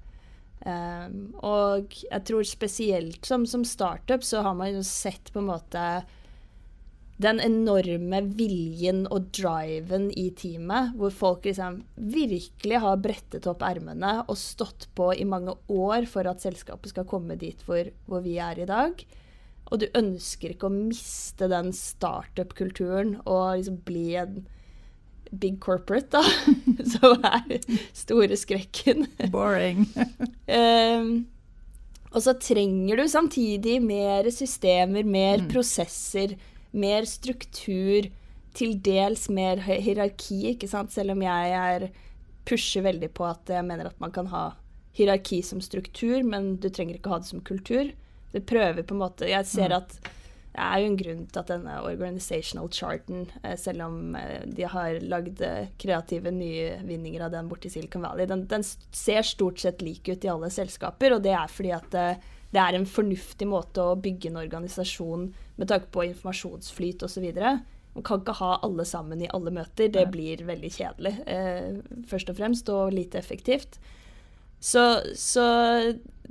[0.64, 5.50] Um, og jeg tror spesielt som, som startup så har man jo sett på en
[5.52, 5.84] måte
[7.22, 14.16] den enorme viljen og driven i teamet, hvor folk liksom virkelig har brettet opp ermene
[14.26, 18.40] og stått på i mange år for at selskapet skal komme dit hvor, hvor vi
[18.42, 19.06] er i dag.
[19.72, 24.42] Og du ønsker ikke å miste den startup-kulturen og liksom bli en
[25.34, 26.24] big corporate, da.
[26.94, 27.62] Som er
[27.96, 29.08] store skrekken.
[29.34, 29.86] Boring.
[30.50, 31.14] um,
[32.14, 35.48] og så trenger du samtidig mer systemer, mer mm.
[35.54, 36.36] prosesser
[36.74, 38.10] mer struktur,
[38.54, 40.94] til dels mer hierarki, ikke sant.
[40.94, 41.88] Selv om jeg er,
[42.46, 44.50] pusher veldig på at jeg mener at man kan ha
[44.94, 47.94] hierarki som struktur, men du trenger ikke ha det som kultur.
[48.34, 49.78] Du prøver på en måte Jeg ser mm.
[49.78, 49.98] at
[50.54, 54.68] det er jo en grunn til at denne organizational charten, eh, selv om eh, de
[54.70, 59.64] har lagd kreative kreative nyvinninger av den borte i Silicon Valley, den, den, ser stort
[59.64, 61.16] sett lik ut i alle selskaper.
[61.16, 61.98] Og det er fordi at
[62.54, 67.26] det er en fornuftig måte å bygge en organisasjon med tanke på informasjonsflyt osv.
[67.94, 69.90] Man kan ikke ha alle sammen i alle møter.
[69.94, 73.80] Det blir veldig kjedelig, eh, først og fremst, og lite effektivt.
[74.64, 74.82] Så,
[75.20, 75.44] så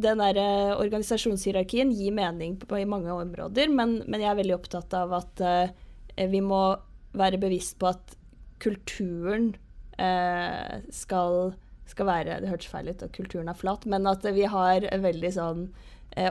[0.00, 4.56] den der eh, organisasjonshierarkien gir mening på, i mange områder, men, men, jeg er veldig
[4.56, 6.62] opptatt av at eh, vi må
[7.18, 8.14] være bevisst på at
[8.62, 9.50] kulturen
[10.00, 11.52] eh, skal,
[11.90, 15.32] skal være Det hørtes feil ut at kulturen er flat, men at vi har veldig
[15.36, 15.66] sånn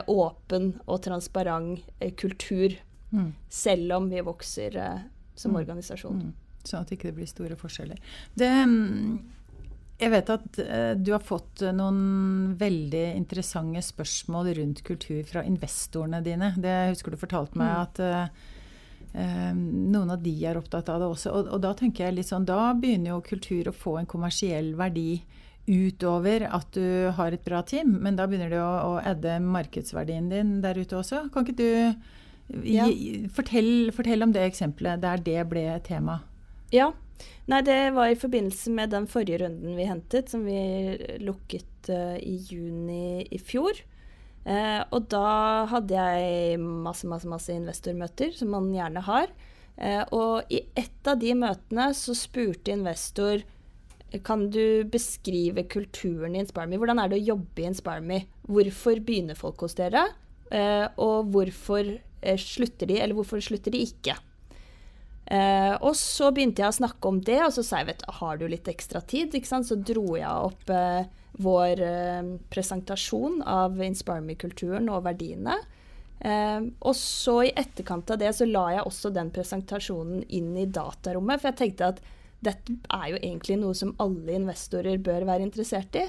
[0.06, 2.76] åpen og transparent eh, kultur.
[3.10, 3.32] Mm.
[3.48, 5.60] Selv om vi vokser eh, som mm.
[5.62, 6.22] organisasjon.
[6.22, 6.32] Mm.
[6.62, 7.98] Sånn at det ikke blir store forskjeller.
[8.38, 9.18] Det, mm,
[10.02, 10.58] jeg vet at
[10.98, 16.52] du har fått noen veldig interessante spørsmål rundt kultur fra investorene dine.
[16.62, 17.82] Det husker du fortalte meg mm.
[17.82, 18.58] at
[19.12, 19.58] Um,
[19.92, 21.32] noen av de er opptatt av det også.
[21.36, 24.70] Og, og, da tenker jeg litt sånn, da begynner jo kultur å få en kommersiell
[24.78, 25.20] verdi
[25.66, 30.30] utover at du har et bra team, men da begynner du å, å adde markedsverdien
[30.32, 31.28] din der ute også.
[31.34, 32.88] Kan ikke du gi, ja.
[33.34, 36.20] fortell, fortell, om det eksempelet der det ble tema?
[36.74, 36.90] Ja.
[37.46, 40.58] Nei, det var i forbindelse med den forrige runden vi hentet, som vi
[41.22, 43.78] lukket uh, i juni i fjor.
[44.42, 49.30] Uh, og da hadde jeg masse, masse, masse investormøter, som man gjerne har.
[49.78, 53.44] Uh, og i ett av de møtene så spurte investor
[54.20, 56.76] kan du beskrive kulturen i InspireMe?
[56.80, 58.18] Hvordan er det å jobbe i InspireMe?
[58.44, 60.04] Hvorfor begynner folk hos dere?
[60.52, 64.18] Eh, og hvorfor eh, slutter de, eller hvorfor slutter de ikke?
[65.32, 68.40] Eh, og så begynte jeg å snakke om det, og så sa jeg vet, har
[68.40, 69.32] du litt ekstra tid?
[69.48, 70.72] Så dro jeg opp
[71.42, 71.80] vår
[72.52, 75.56] presentasjon av InspireMe-kulturen og verdiene.
[76.22, 81.40] Og så i etterkant av det så la jeg også den presentasjonen inn i datarommet,
[81.40, 82.02] for jeg tenkte at
[82.42, 86.06] dette er jo egentlig noe som alle investorer bør være interessert i.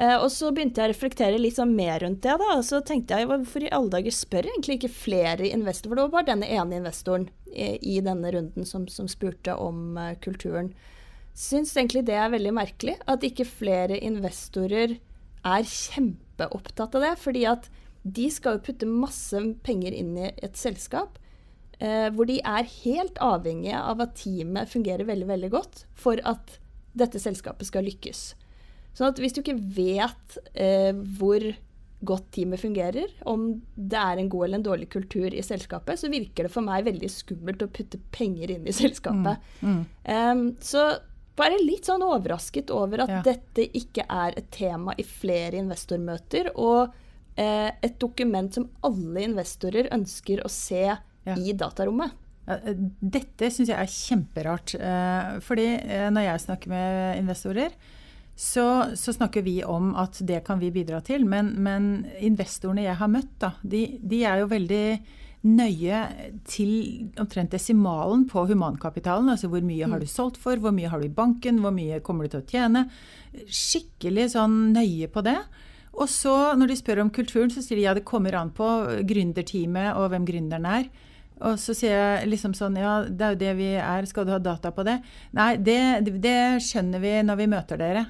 [0.00, 2.36] Eh, og så begynte jeg å reflektere litt sånn mer rundt det.
[2.40, 5.90] da, og Så tenkte jeg hvorfor i alle dager spør egentlig ikke flere investorer?
[5.90, 9.98] For det var bare denne ene investoren i, i denne runden som, som spurte om
[9.98, 10.72] uh, kulturen.
[11.36, 14.96] Syns egentlig det er veldig merkelig at ikke flere investorer
[15.46, 17.14] er kjempeopptatt av det.
[17.20, 17.70] fordi at
[18.02, 21.19] de skal jo putte masse penger inn i et selskap eh,
[22.12, 26.58] hvor de er helt avhengige av at teamet fungerer veldig, veldig godt for at
[26.92, 28.22] dette selskapet skal lykkes.
[28.96, 31.44] Sånn at hvis du ikke vet eh, hvor
[32.00, 36.08] godt teamet fungerer, om det er en god eller en dårlig kultur i selskapet, så
[36.12, 39.44] virker det for meg veldig skummelt å putte penger inn i selskapet.
[39.60, 39.84] Mm, mm.
[40.08, 40.86] Um, så
[41.36, 43.20] bare litt sånn overrasket over at ja.
[43.24, 46.90] dette ikke er et tema i flere investormøter, og
[47.36, 50.84] eh, et dokument som alle investorer ønsker å se
[51.28, 51.36] ja.
[51.36, 52.16] i datarommet.
[52.98, 54.74] Dette syns jeg er kjemperart.
[55.46, 55.66] Fordi
[56.10, 57.74] når jeg snakker med investorer,
[58.40, 61.26] så, så, snakker vi om at det kan vi bidra til.
[61.28, 64.84] Men, men investorene jeg har møtt, da, de, de, er jo veldig
[65.50, 65.98] nøye
[66.48, 66.72] til
[67.20, 69.28] omtrent desimalen på humankapitalen.
[69.32, 70.12] Altså hvor mye har du mm.
[70.12, 72.86] solgt for, hvor mye har du i banken, hvor mye kommer du til å tjene.
[73.44, 75.36] Skikkelig sånn nøye på det.
[76.00, 78.66] Og så når de spør om kulturen, så sier de ja, det kommer an på
[79.04, 80.88] gründerteamet og hvem gründeren er.
[81.46, 84.08] Og så sier jeg liksom sånn Ja, det er jo det vi er.
[84.08, 84.98] Skal du ha data på det?
[85.36, 85.80] Nei, det,
[86.20, 88.04] det skjønner vi når vi møter dere.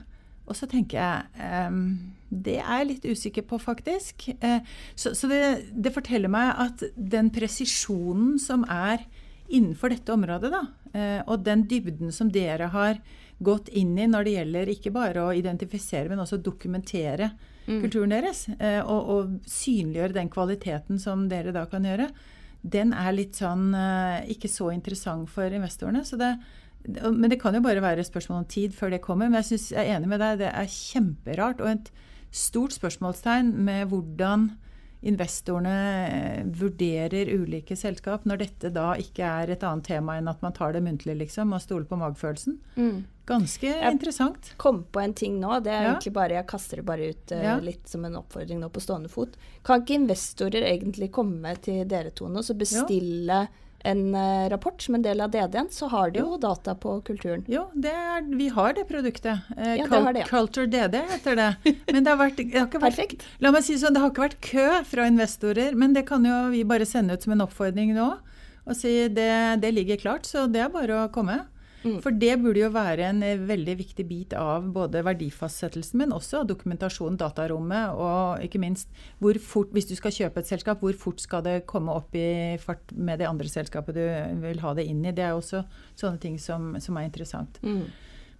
[0.51, 1.83] Og så tenker jeg um,
[2.29, 4.27] Det er jeg litt usikker på, faktisk.
[4.43, 4.59] Uh,
[4.99, 9.07] så, så det, det, forteller meg at den presisjonen som er
[9.51, 10.64] innenfor dette området, da,
[10.95, 13.01] uh, og den dybden som dere har
[13.40, 17.31] gått inn i når det gjelder ikke bare å identifisere, men også dokumentere
[17.66, 17.79] mm.
[17.81, 22.11] kulturen deres, uh, og, og, synliggjøre den kvaliteten som dere da kan gjøre,
[22.62, 23.70] den er litt sånn
[24.29, 26.05] ikke så interessant for investorene.
[26.05, 26.35] så det
[26.88, 29.29] men det kan jo bare være spørsmål om tid før det kommer.
[29.29, 31.90] Men jeg, synes, jeg er enig med deg, det er kjemperart og et
[32.33, 34.51] stort spørsmålstegn med hvordan
[35.01, 40.42] investorene eh, vurderer ulike selskap, når dette da ikke er et annet tema enn at
[40.44, 42.59] man tar det muntlig, liksom, og stoler på magefølelsen.
[42.77, 42.99] Mm.
[43.31, 44.53] Ganske jeg interessant.
[44.53, 45.55] Jeg kom på en ting nå.
[45.64, 45.95] det er ja.
[45.95, 47.57] egentlig bare, Jeg kaster det bare ut uh, ja.
[47.62, 49.38] litt som en oppfordring nå på stående fot.
[49.66, 54.83] Kan ikke investorer egentlig komme til dere to nå og bestille ja en uh, rapport
[54.83, 57.45] som en del av DD-en, så har de jo, data på kulturen.
[57.49, 59.47] Jo, er, vi har det produktet.
[59.57, 60.29] Uh, ja, det har det, ja.
[60.29, 61.51] Culture DD heter det.
[61.93, 63.25] Men det har, vært, det har ikke vært Perfekt.
[63.40, 66.43] La meg si sånn, det har ikke vært kø fra investorer, men det kan jo
[66.53, 68.11] vi bare sende ut som en oppfordring nå.
[68.69, 69.33] Og si det,
[69.64, 71.40] det ligger klart, så det er bare å komme.
[71.85, 71.97] Mm.
[72.05, 76.43] For det burde jo være en eh, veldig viktig bit av både verdifastsettelsen, men også
[76.49, 78.90] dokumentasjonen, datarommet, og ikke minst
[79.23, 82.59] hvor fort, hvis du skal kjøpe et selskap, hvor fort skal det komme opp i
[82.61, 84.05] fart med det andre selskapet du
[84.45, 85.14] vil ha det inn i.
[85.16, 85.64] Det er også
[85.99, 87.61] sånne ting som, som er interessant.
[87.64, 87.88] Mm.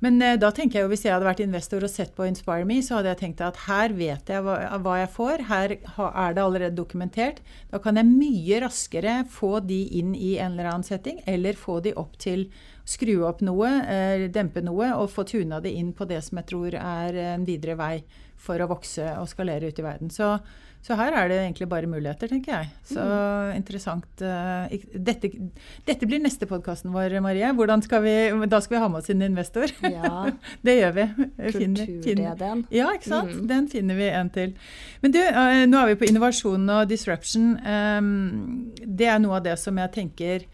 [0.05, 2.65] Men eh, da tenker jeg jo hvis jeg hadde vært investor og sett på Inspire
[2.69, 5.45] Me, så hadde jeg tenkt at her vet jeg hva, hva, jeg får.
[5.51, 7.43] Her er det allerede dokumentert.
[7.73, 11.81] Da kan jeg mye raskere få de inn i en eller annen setting, eller få
[11.85, 12.49] de opp til
[12.89, 16.51] skru opp noe, eh, dempe noe, og få tuna det inn på det som jeg
[16.51, 17.95] tror er en videre vei
[18.41, 20.11] for å vokse og skalere ut i verden.
[20.11, 20.39] Så
[20.81, 22.69] så her er det egentlig bare muligheter, tenker jeg.
[22.89, 23.51] Så mm.
[23.59, 24.23] interessant.
[24.25, 25.29] Eh, dette,
[25.85, 27.51] dette, blir neste podkasten vår, Marie.
[27.85, 28.15] Skal vi,
[28.49, 29.75] da skal vi ha med oss en investor.
[29.85, 30.31] Ja.
[30.67, 31.07] det gjør vi.
[31.59, 32.65] Kultur-DD-en.
[32.73, 33.37] Ja, ikke sant.
[33.37, 33.45] Mm.
[33.53, 34.57] Den finner vi en til.
[35.05, 37.53] Men du, eh, nå er vi på innovasjon og disruption.
[37.61, 40.49] Ehm, det er noe av det som jeg tenker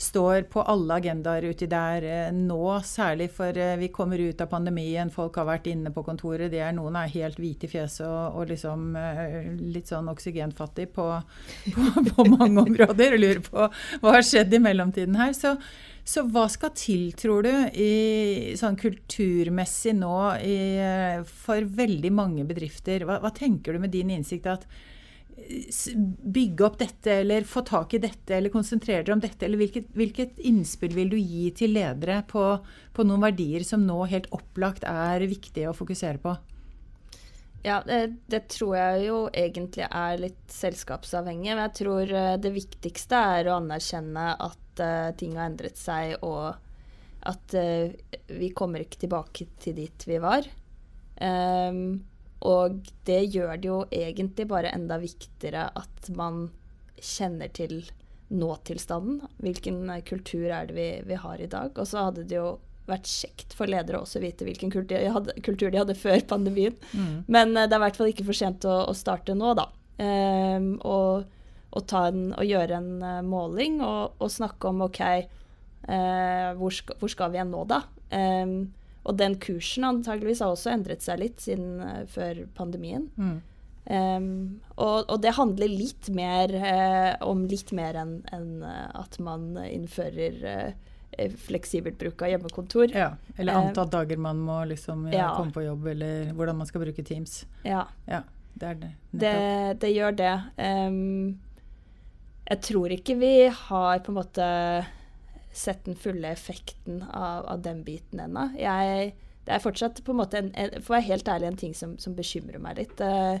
[0.00, 4.48] står på alle agendaer uti der eh, nå, særlig for eh, vi kommer ut av
[4.48, 8.06] pandemien, folk har vært inne på kontoret, Det er, noen er helt hvite i fjeset
[8.06, 11.06] og, og liksom eh, litt sånn oksygenfattig på,
[11.76, 13.68] på, på mange områder og lurer på
[14.00, 15.34] hva har skjedd i mellomtiden her.
[15.36, 15.52] Så,
[16.00, 20.56] så hva skal til, tror du, i, sånn kulturmessig nå i,
[21.44, 23.04] for veldig mange bedrifter?
[23.04, 24.64] Hva, hva tenker du med din innsikt at
[26.34, 29.46] bygge opp dette, eller få tak i dette, eller konsentrere dere om dette?
[29.46, 32.44] Eller hvilket, hvilket, innspill vil du gi til ledere på,
[32.94, 36.36] på, noen verdier som nå helt opplagt er viktige å fokusere på?
[37.62, 41.50] Ja, det, det, tror jeg jo egentlig er litt selskapsavhengig.
[41.52, 46.16] Men jeg tror eh, det viktigste er å anerkjenne at uh, ting har endret seg,
[46.24, 46.56] og
[47.28, 47.92] at uh,
[48.32, 50.48] vi kommer ikke tilbake til dit vi var.
[51.20, 52.00] Um,
[52.40, 56.46] og det gjør det jo egentlig bare enda viktigere at man
[57.00, 57.82] kjenner til
[58.30, 59.20] nåtilstanden.
[59.42, 61.74] Hvilken kultur er det vi, vi har i dag?
[61.76, 62.54] Og så hadde det jo
[62.90, 66.22] vært kjekt for ledere også å vite hvilken kultur de hadde, kultur de hadde før
[66.30, 66.78] pandemien.
[66.92, 67.26] Mm.
[67.28, 69.68] Men uh, det er i hvert fall ikke for sent å, å starte nå, da.
[70.00, 71.28] Um, og,
[71.76, 75.02] og, en, og, gjøre en uh, måling og, og, snakke om OK,
[75.84, 77.82] uh, hvor, skal, hvor, skal, vi igjen nå, da?
[78.10, 78.54] Um,
[79.04, 83.08] og den kursen antageligvis har også endret seg litt siden uh, før pandemien.
[83.16, 83.38] Mm.
[83.90, 89.16] Um, og, og, det handler litt mer uh, om litt mer enn en, uh, at
[89.22, 90.74] man innfører
[91.42, 92.92] fleksibelt bruk av hjemmekontor.
[92.94, 95.32] Ja, Eller antall dager man må liksom ja.
[95.36, 97.42] komme på jobb, eller hvordan man skal bruke Teams.
[97.66, 98.22] Ja, ja
[98.60, 98.92] det det.
[99.10, 99.34] Det,
[99.82, 100.34] det gjør det.
[100.56, 101.40] Um,
[102.50, 104.46] jeg tror ikke vi har på en måte
[105.52, 108.50] sett den fulle effekten av, av den biten ennå.
[108.54, 111.76] Det er fortsatt på en måte, en, en, for å være helt ærlig, en ting
[111.76, 113.02] som, som bekymrer meg litt.
[113.02, 113.40] Uh,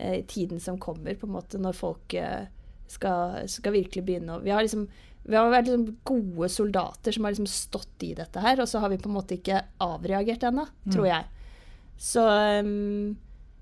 [0.00, 2.46] uh, tiden som kommer, på en måte, når folk uh,
[2.90, 4.88] skal, skal, virkelig begynne å Vi har liksom
[5.24, 8.82] vi har vært liksom gode soldater som har liksom stått i dette her, og så
[8.82, 10.90] har vi på en måte ikke avreagert ennå, mm.
[10.92, 11.46] tror jeg.
[11.96, 12.24] Så,
[12.60, 13.14] um,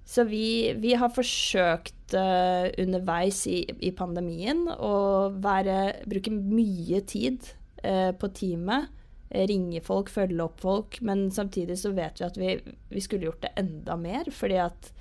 [0.09, 4.97] så vi, vi, har forsøkt uh, underveis i, i, pandemien å
[5.39, 8.91] være, bruke mye tid på teamet.
[9.33, 11.01] Ringe folk, følge opp folk.
[11.03, 12.53] Men samtidig så vet vi at vi,
[12.93, 14.31] vi skulle gjort det enda mer.
[14.31, 14.93] fordi at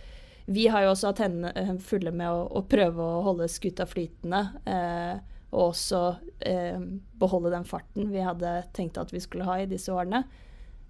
[0.52, 4.42] vi har jo også hatt henne fulle med å, å prøve å holde skuta flytende.
[4.66, 5.20] Eh,
[5.52, 6.02] og også
[7.20, 10.24] beholde den farten vi hadde tenkt at vi skulle ha i disse årene.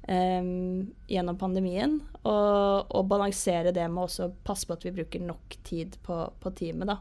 [0.02, 0.52] Eh,
[1.12, 2.00] gjennom pandemien.
[2.22, 6.54] Og, og, balansere det med også passe på at vi bruker nok tid på, på
[6.58, 6.94] teamet.
[6.94, 7.00] Da.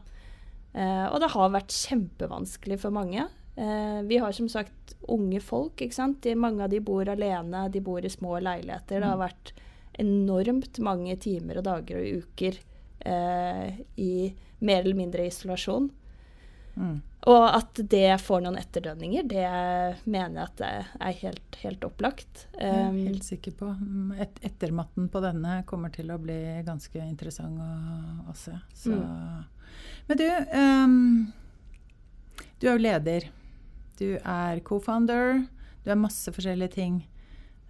[1.11, 3.25] Og det har vært kjempevanskelig for mange.
[3.57, 5.81] Uh, vi har som sagt unge folk.
[5.81, 6.21] ikke sant?
[6.23, 9.01] De, mange av de bor alene, de bor i små leiligheter.
[9.01, 9.25] Det har mm.
[9.25, 9.53] vært
[10.01, 12.59] enormt mange timer og dager og uker
[12.99, 14.13] eh, i
[14.59, 15.89] mer eller mindre isolasjon.
[16.75, 16.99] Mm.
[17.29, 19.49] Og at det får noen etterdønninger, det
[20.09, 20.69] mener jeg at det
[21.09, 22.45] er helt, helt opplagt.
[22.55, 23.73] Jeg er um, helt sikker på.
[23.77, 27.69] Mm, et, ettermatten på denne kommer til å bli ganske interessant å,
[28.31, 28.55] å se.
[28.73, 28.95] Så.
[28.95, 29.67] Mm.
[30.07, 30.25] Men du,
[30.55, 30.97] um,
[32.57, 33.29] du er jo leder.
[34.01, 35.43] Du er co-founder.
[35.85, 37.01] Du er masse forskjellige ting.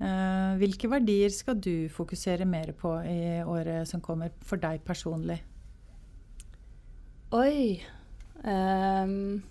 [0.02, 5.42] Uh, hvilke verdier skal du fokusere mer på i året som kommer, for deg personlig?
[7.36, 7.82] Oi.
[8.42, 9.44] Um,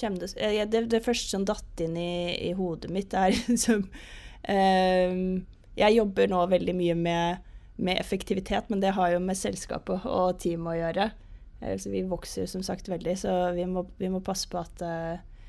[0.00, 0.34] det,
[0.70, 5.24] det, det, første som datt inn i, i hodet mitt, er liksom um,
[5.78, 7.48] Jeg jobber nå veldig mye med,
[7.78, 11.10] med, effektivitet, men det har jo med selskapet og teamet å gjøre.
[11.60, 15.39] Altså, vi vokser som sagt veldig, så vi må, vi må passe på at uh,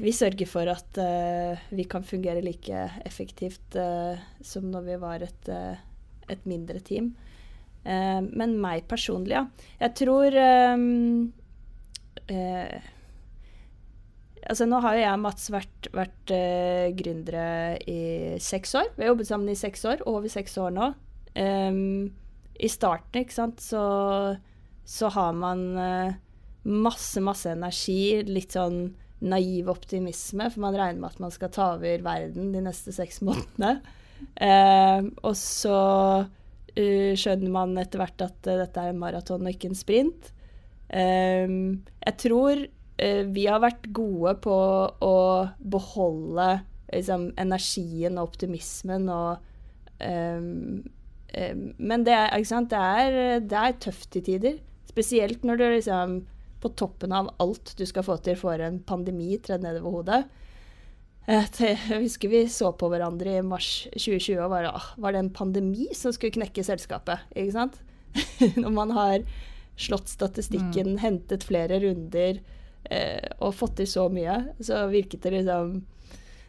[0.00, 5.24] vi sørger for at uh, vi kan fungere like effektivt uh, som når vi var
[5.26, 5.50] et,
[6.28, 7.14] et mindre team.
[7.84, 9.42] men meg personlig, ja.
[9.76, 10.36] Jeg tror
[14.48, 16.32] altså Nå har jo jeg og Mats vært, vært
[16.96, 18.88] gründere i seks år.
[18.96, 20.88] Vi har jobbet sammen i seks år, over seks år nå.
[22.54, 23.84] I starten, ikke sant, så,
[24.86, 26.14] så har man uh,
[26.64, 28.22] masse, masse energi.
[28.28, 28.94] Litt sånn
[29.24, 33.22] naiv optimisme, for man regner med at man skal ta over verden de neste seks
[33.24, 33.78] månedene.
[34.40, 35.78] Eh, og så
[36.24, 40.30] uh, skjønner man etter hvert at uh, dette er en maraton og ikke en sprint.
[40.94, 41.54] Eh,
[42.04, 44.58] jeg tror uh, vi har vært gode på
[45.06, 45.16] å
[45.58, 46.50] beholde
[46.92, 49.50] liksom, energien og optimismen og
[50.04, 54.58] Men det er, det, er, det er, tøft i tider.
[54.90, 56.18] Spesielt når du liksom
[56.64, 60.22] på toppen av alt du skal få til, får en pandemi tredd nedover hodet.
[61.28, 65.32] Eh, jeg husker vi så på hverandre i mars 2020 og bare Var det en
[65.32, 67.24] pandemi som skulle knekke selskapet?
[67.36, 67.80] Ikke sant?
[68.62, 69.24] Når man har
[69.76, 71.00] slått statistikken, mm.
[71.02, 72.38] hentet flere runder
[72.84, 75.80] eh, og fått til så mye, så virket det liksom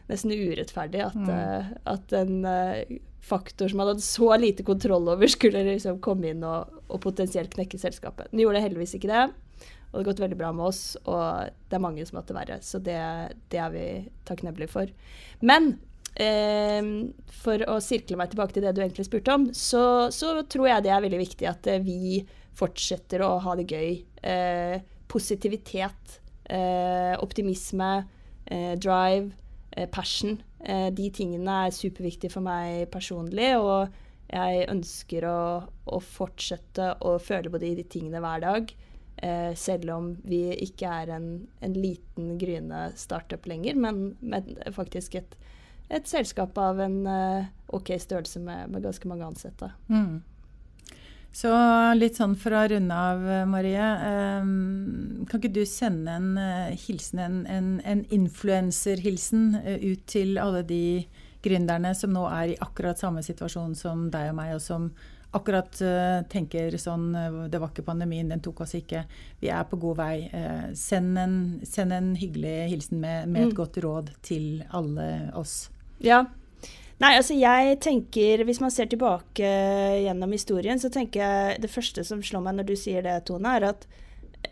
[0.06, 1.30] nesten urettferdig at, mm.
[1.32, 6.30] uh, at en uh, faktor som man hadde så lite kontroll over, skulle liksom komme
[6.30, 8.30] inn og, og potensielt knekke selskapet.
[8.30, 9.24] Nå gjorde heldigvis ikke det.
[9.90, 12.32] Og det har gått veldig bra med oss, og det er mange som har hatt
[12.32, 12.58] det verre.
[12.64, 12.96] Så det,
[13.52, 13.84] det er vi
[14.28, 14.90] takknemlige for.
[15.46, 15.70] Men
[16.14, 16.90] eh,
[17.42, 20.84] for å sirkle meg tilbake til det du egentlig spurte om, så, så tror jeg
[20.86, 22.20] det er veldig viktig at eh, vi
[22.56, 23.96] fortsetter å ha det gøy.
[24.26, 24.76] Eh,
[25.08, 28.04] positivitet, eh, optimisme,
[28.46, 29.32] eh, drive,
[29.72, 30.42] eh, passion.
[30.66, 33.92] De tingene er superviktige for meg personlig, og
[34.32, 38.72] jeg ønsker å, å fortsette å føle på de, de tingene hver dag.
[39.16, 41.28] Eh, selv om vi ikke er en,
[41.64, 45.36] en liten, gryende startup lenger, men, men faktisk et,
[45.88, 46.98] et, selskap av en
[47.72, 49.70] OK størrelse med, med ganske mange ansatte.
[49.88, 50.20] Mm.
[51.36, 51.50] Så
[51.98, 53.88] litt sånn for å runde av, Marie.
[54.40, 60.40] Um, kan ikke du sende en uh, hilsen, en, en, en influenserhilsen uh, ut til
[60.40, 60.86] alle de
[61.44, 64.88] gründerne som nå er i akkurat samme situasjon som deg og meg, og som
[65.36, 67.10] akkurat uh, tenker sånn
[67.50, 69.04] Det var ikke pandemien, den tok oss ikke.
[69.42, 70.14] Vi er på god vei.
[70.76, 73.58] Send en, send, en, hyggelig hilsen med, med et mm.
[73.60, 75.66] godt råd til alle oss.
[76.04, 76.24] Ja,
[77.02, 79.48] Nei, altså jeg tenker, Hvis man ser tilbake
[80.06, 83.52] gjennom historien, så tenker jeg det første som slår meg når du sier det, Tone,
[83.58, 83.84] er at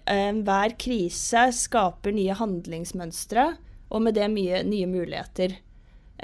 [0.04, 3.46] eh, hver krise skaper nye handlingsmønstre,
[3.94, 5.56] og med det mye nye muligheter.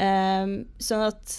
[0.01, 1.35] Um, sånn at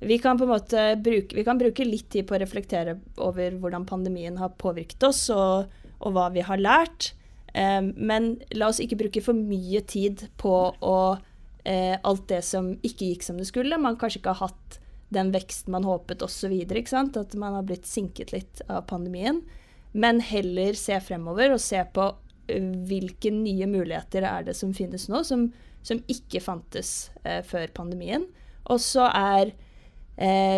[0.00, 4.38] vi kan på en måte bruke, bruke litt tid på å reflektere over hvordan pandemien
[4.40, 5.68] har påvirket oss, og,
[6.00, 7.12] og hva vi har lært.
[7.52, 11.00] Eh, men la oss ikke bruke for mye tid på å
[11.64, 13.80] eh, alt det som ikke gikk som det skulle.
[13.80, 14.80] Man kanskje ikke har hatt
[15.10, 16.54] den veksten man håpet osv.
[16.54, 19.42] At man har blitt sinket litt av pandemien.
[19.92, 22.08] Men heller se fremover og se på
[22.48, 25.48] eh, hvilke nye muligheter er det som finnes nå, som,
[25.82, 28.28] som ikke fantes eh, før pandemien.
[28.70, 29.52] Og så er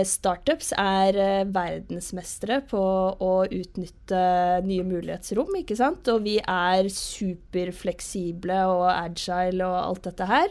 [0.08, 2.82] startups er eh, verdensmestere på
[3.14, 4.22] å utnytte
[4.66, 6.08] nye mulighetsrom, ikke sant.
[6.10, 10.50] Og vi er superfleksible og agile og alt dette her.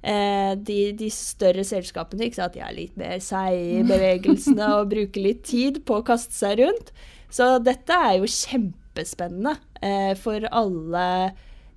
[0.00, 2.54] Eh, de, de, større selskapene ikke sant?
[2.56, 6.60] de er litt mer seige i bevegelsene og bruker litt tid på å kaste seg
[6.60, 6.92] rundt.
[7.32, 11.06] Så dette er jo kjempespennende eh, for alle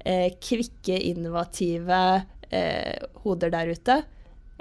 [0.03, 2.03] eh, kvikke, innovative
[3.23, 3.95] hoder der ute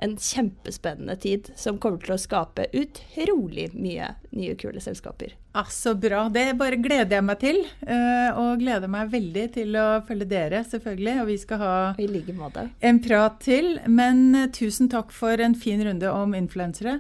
[0.03, 5.35] en kjempespennende tid som kommer til å skape utrolig mye nye, kule selskaper.
[5.53, 6.25] Ah, så bra.
[6.33, 7.59] Det bare gleder jeg meg til.
[7.85, 11.17] Eh, og gleder meg veldig til å følge dere, selvfølgelig.
[11.23, 12.37] Og vi skal ha like
[12.81, 13.75] en prat til.
[13.87, 16.99] Men eh, tusen takk for en fin runde om influensere.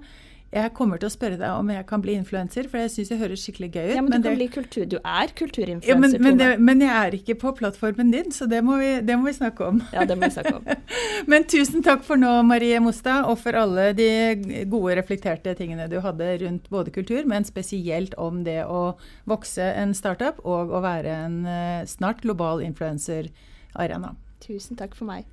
[0.52, 3.16] Jeg kommer til å spørre deg om jeg kan bli influenser, for jeg syns det
[3.22, 3.94] høres skikkelig gøy ut.
[3.94, 4.84] Ja, men, men du kan det, bli kultur.
[4.84, 8.44] Du er kulturinfluenser, ja, men, men, det, men, jeg er ikke på plattformen din, så
[8.50, 9.80] det må, vi, det må vi snakke om.
[9.96, 10.68] Ja, det må vi snakke om.
[11.32, 14.10] men tusen takk for nå, Marie Mostad, og for alle de
[14.68, 18.82] gode, reflekterte tingene du hadde rundt både kultur, men spesielt om det å
[19.32, 24.12] vokse en startup og å være en eh, snart global influenserarena.
[24.44, 25.24] Tusen takk for meg.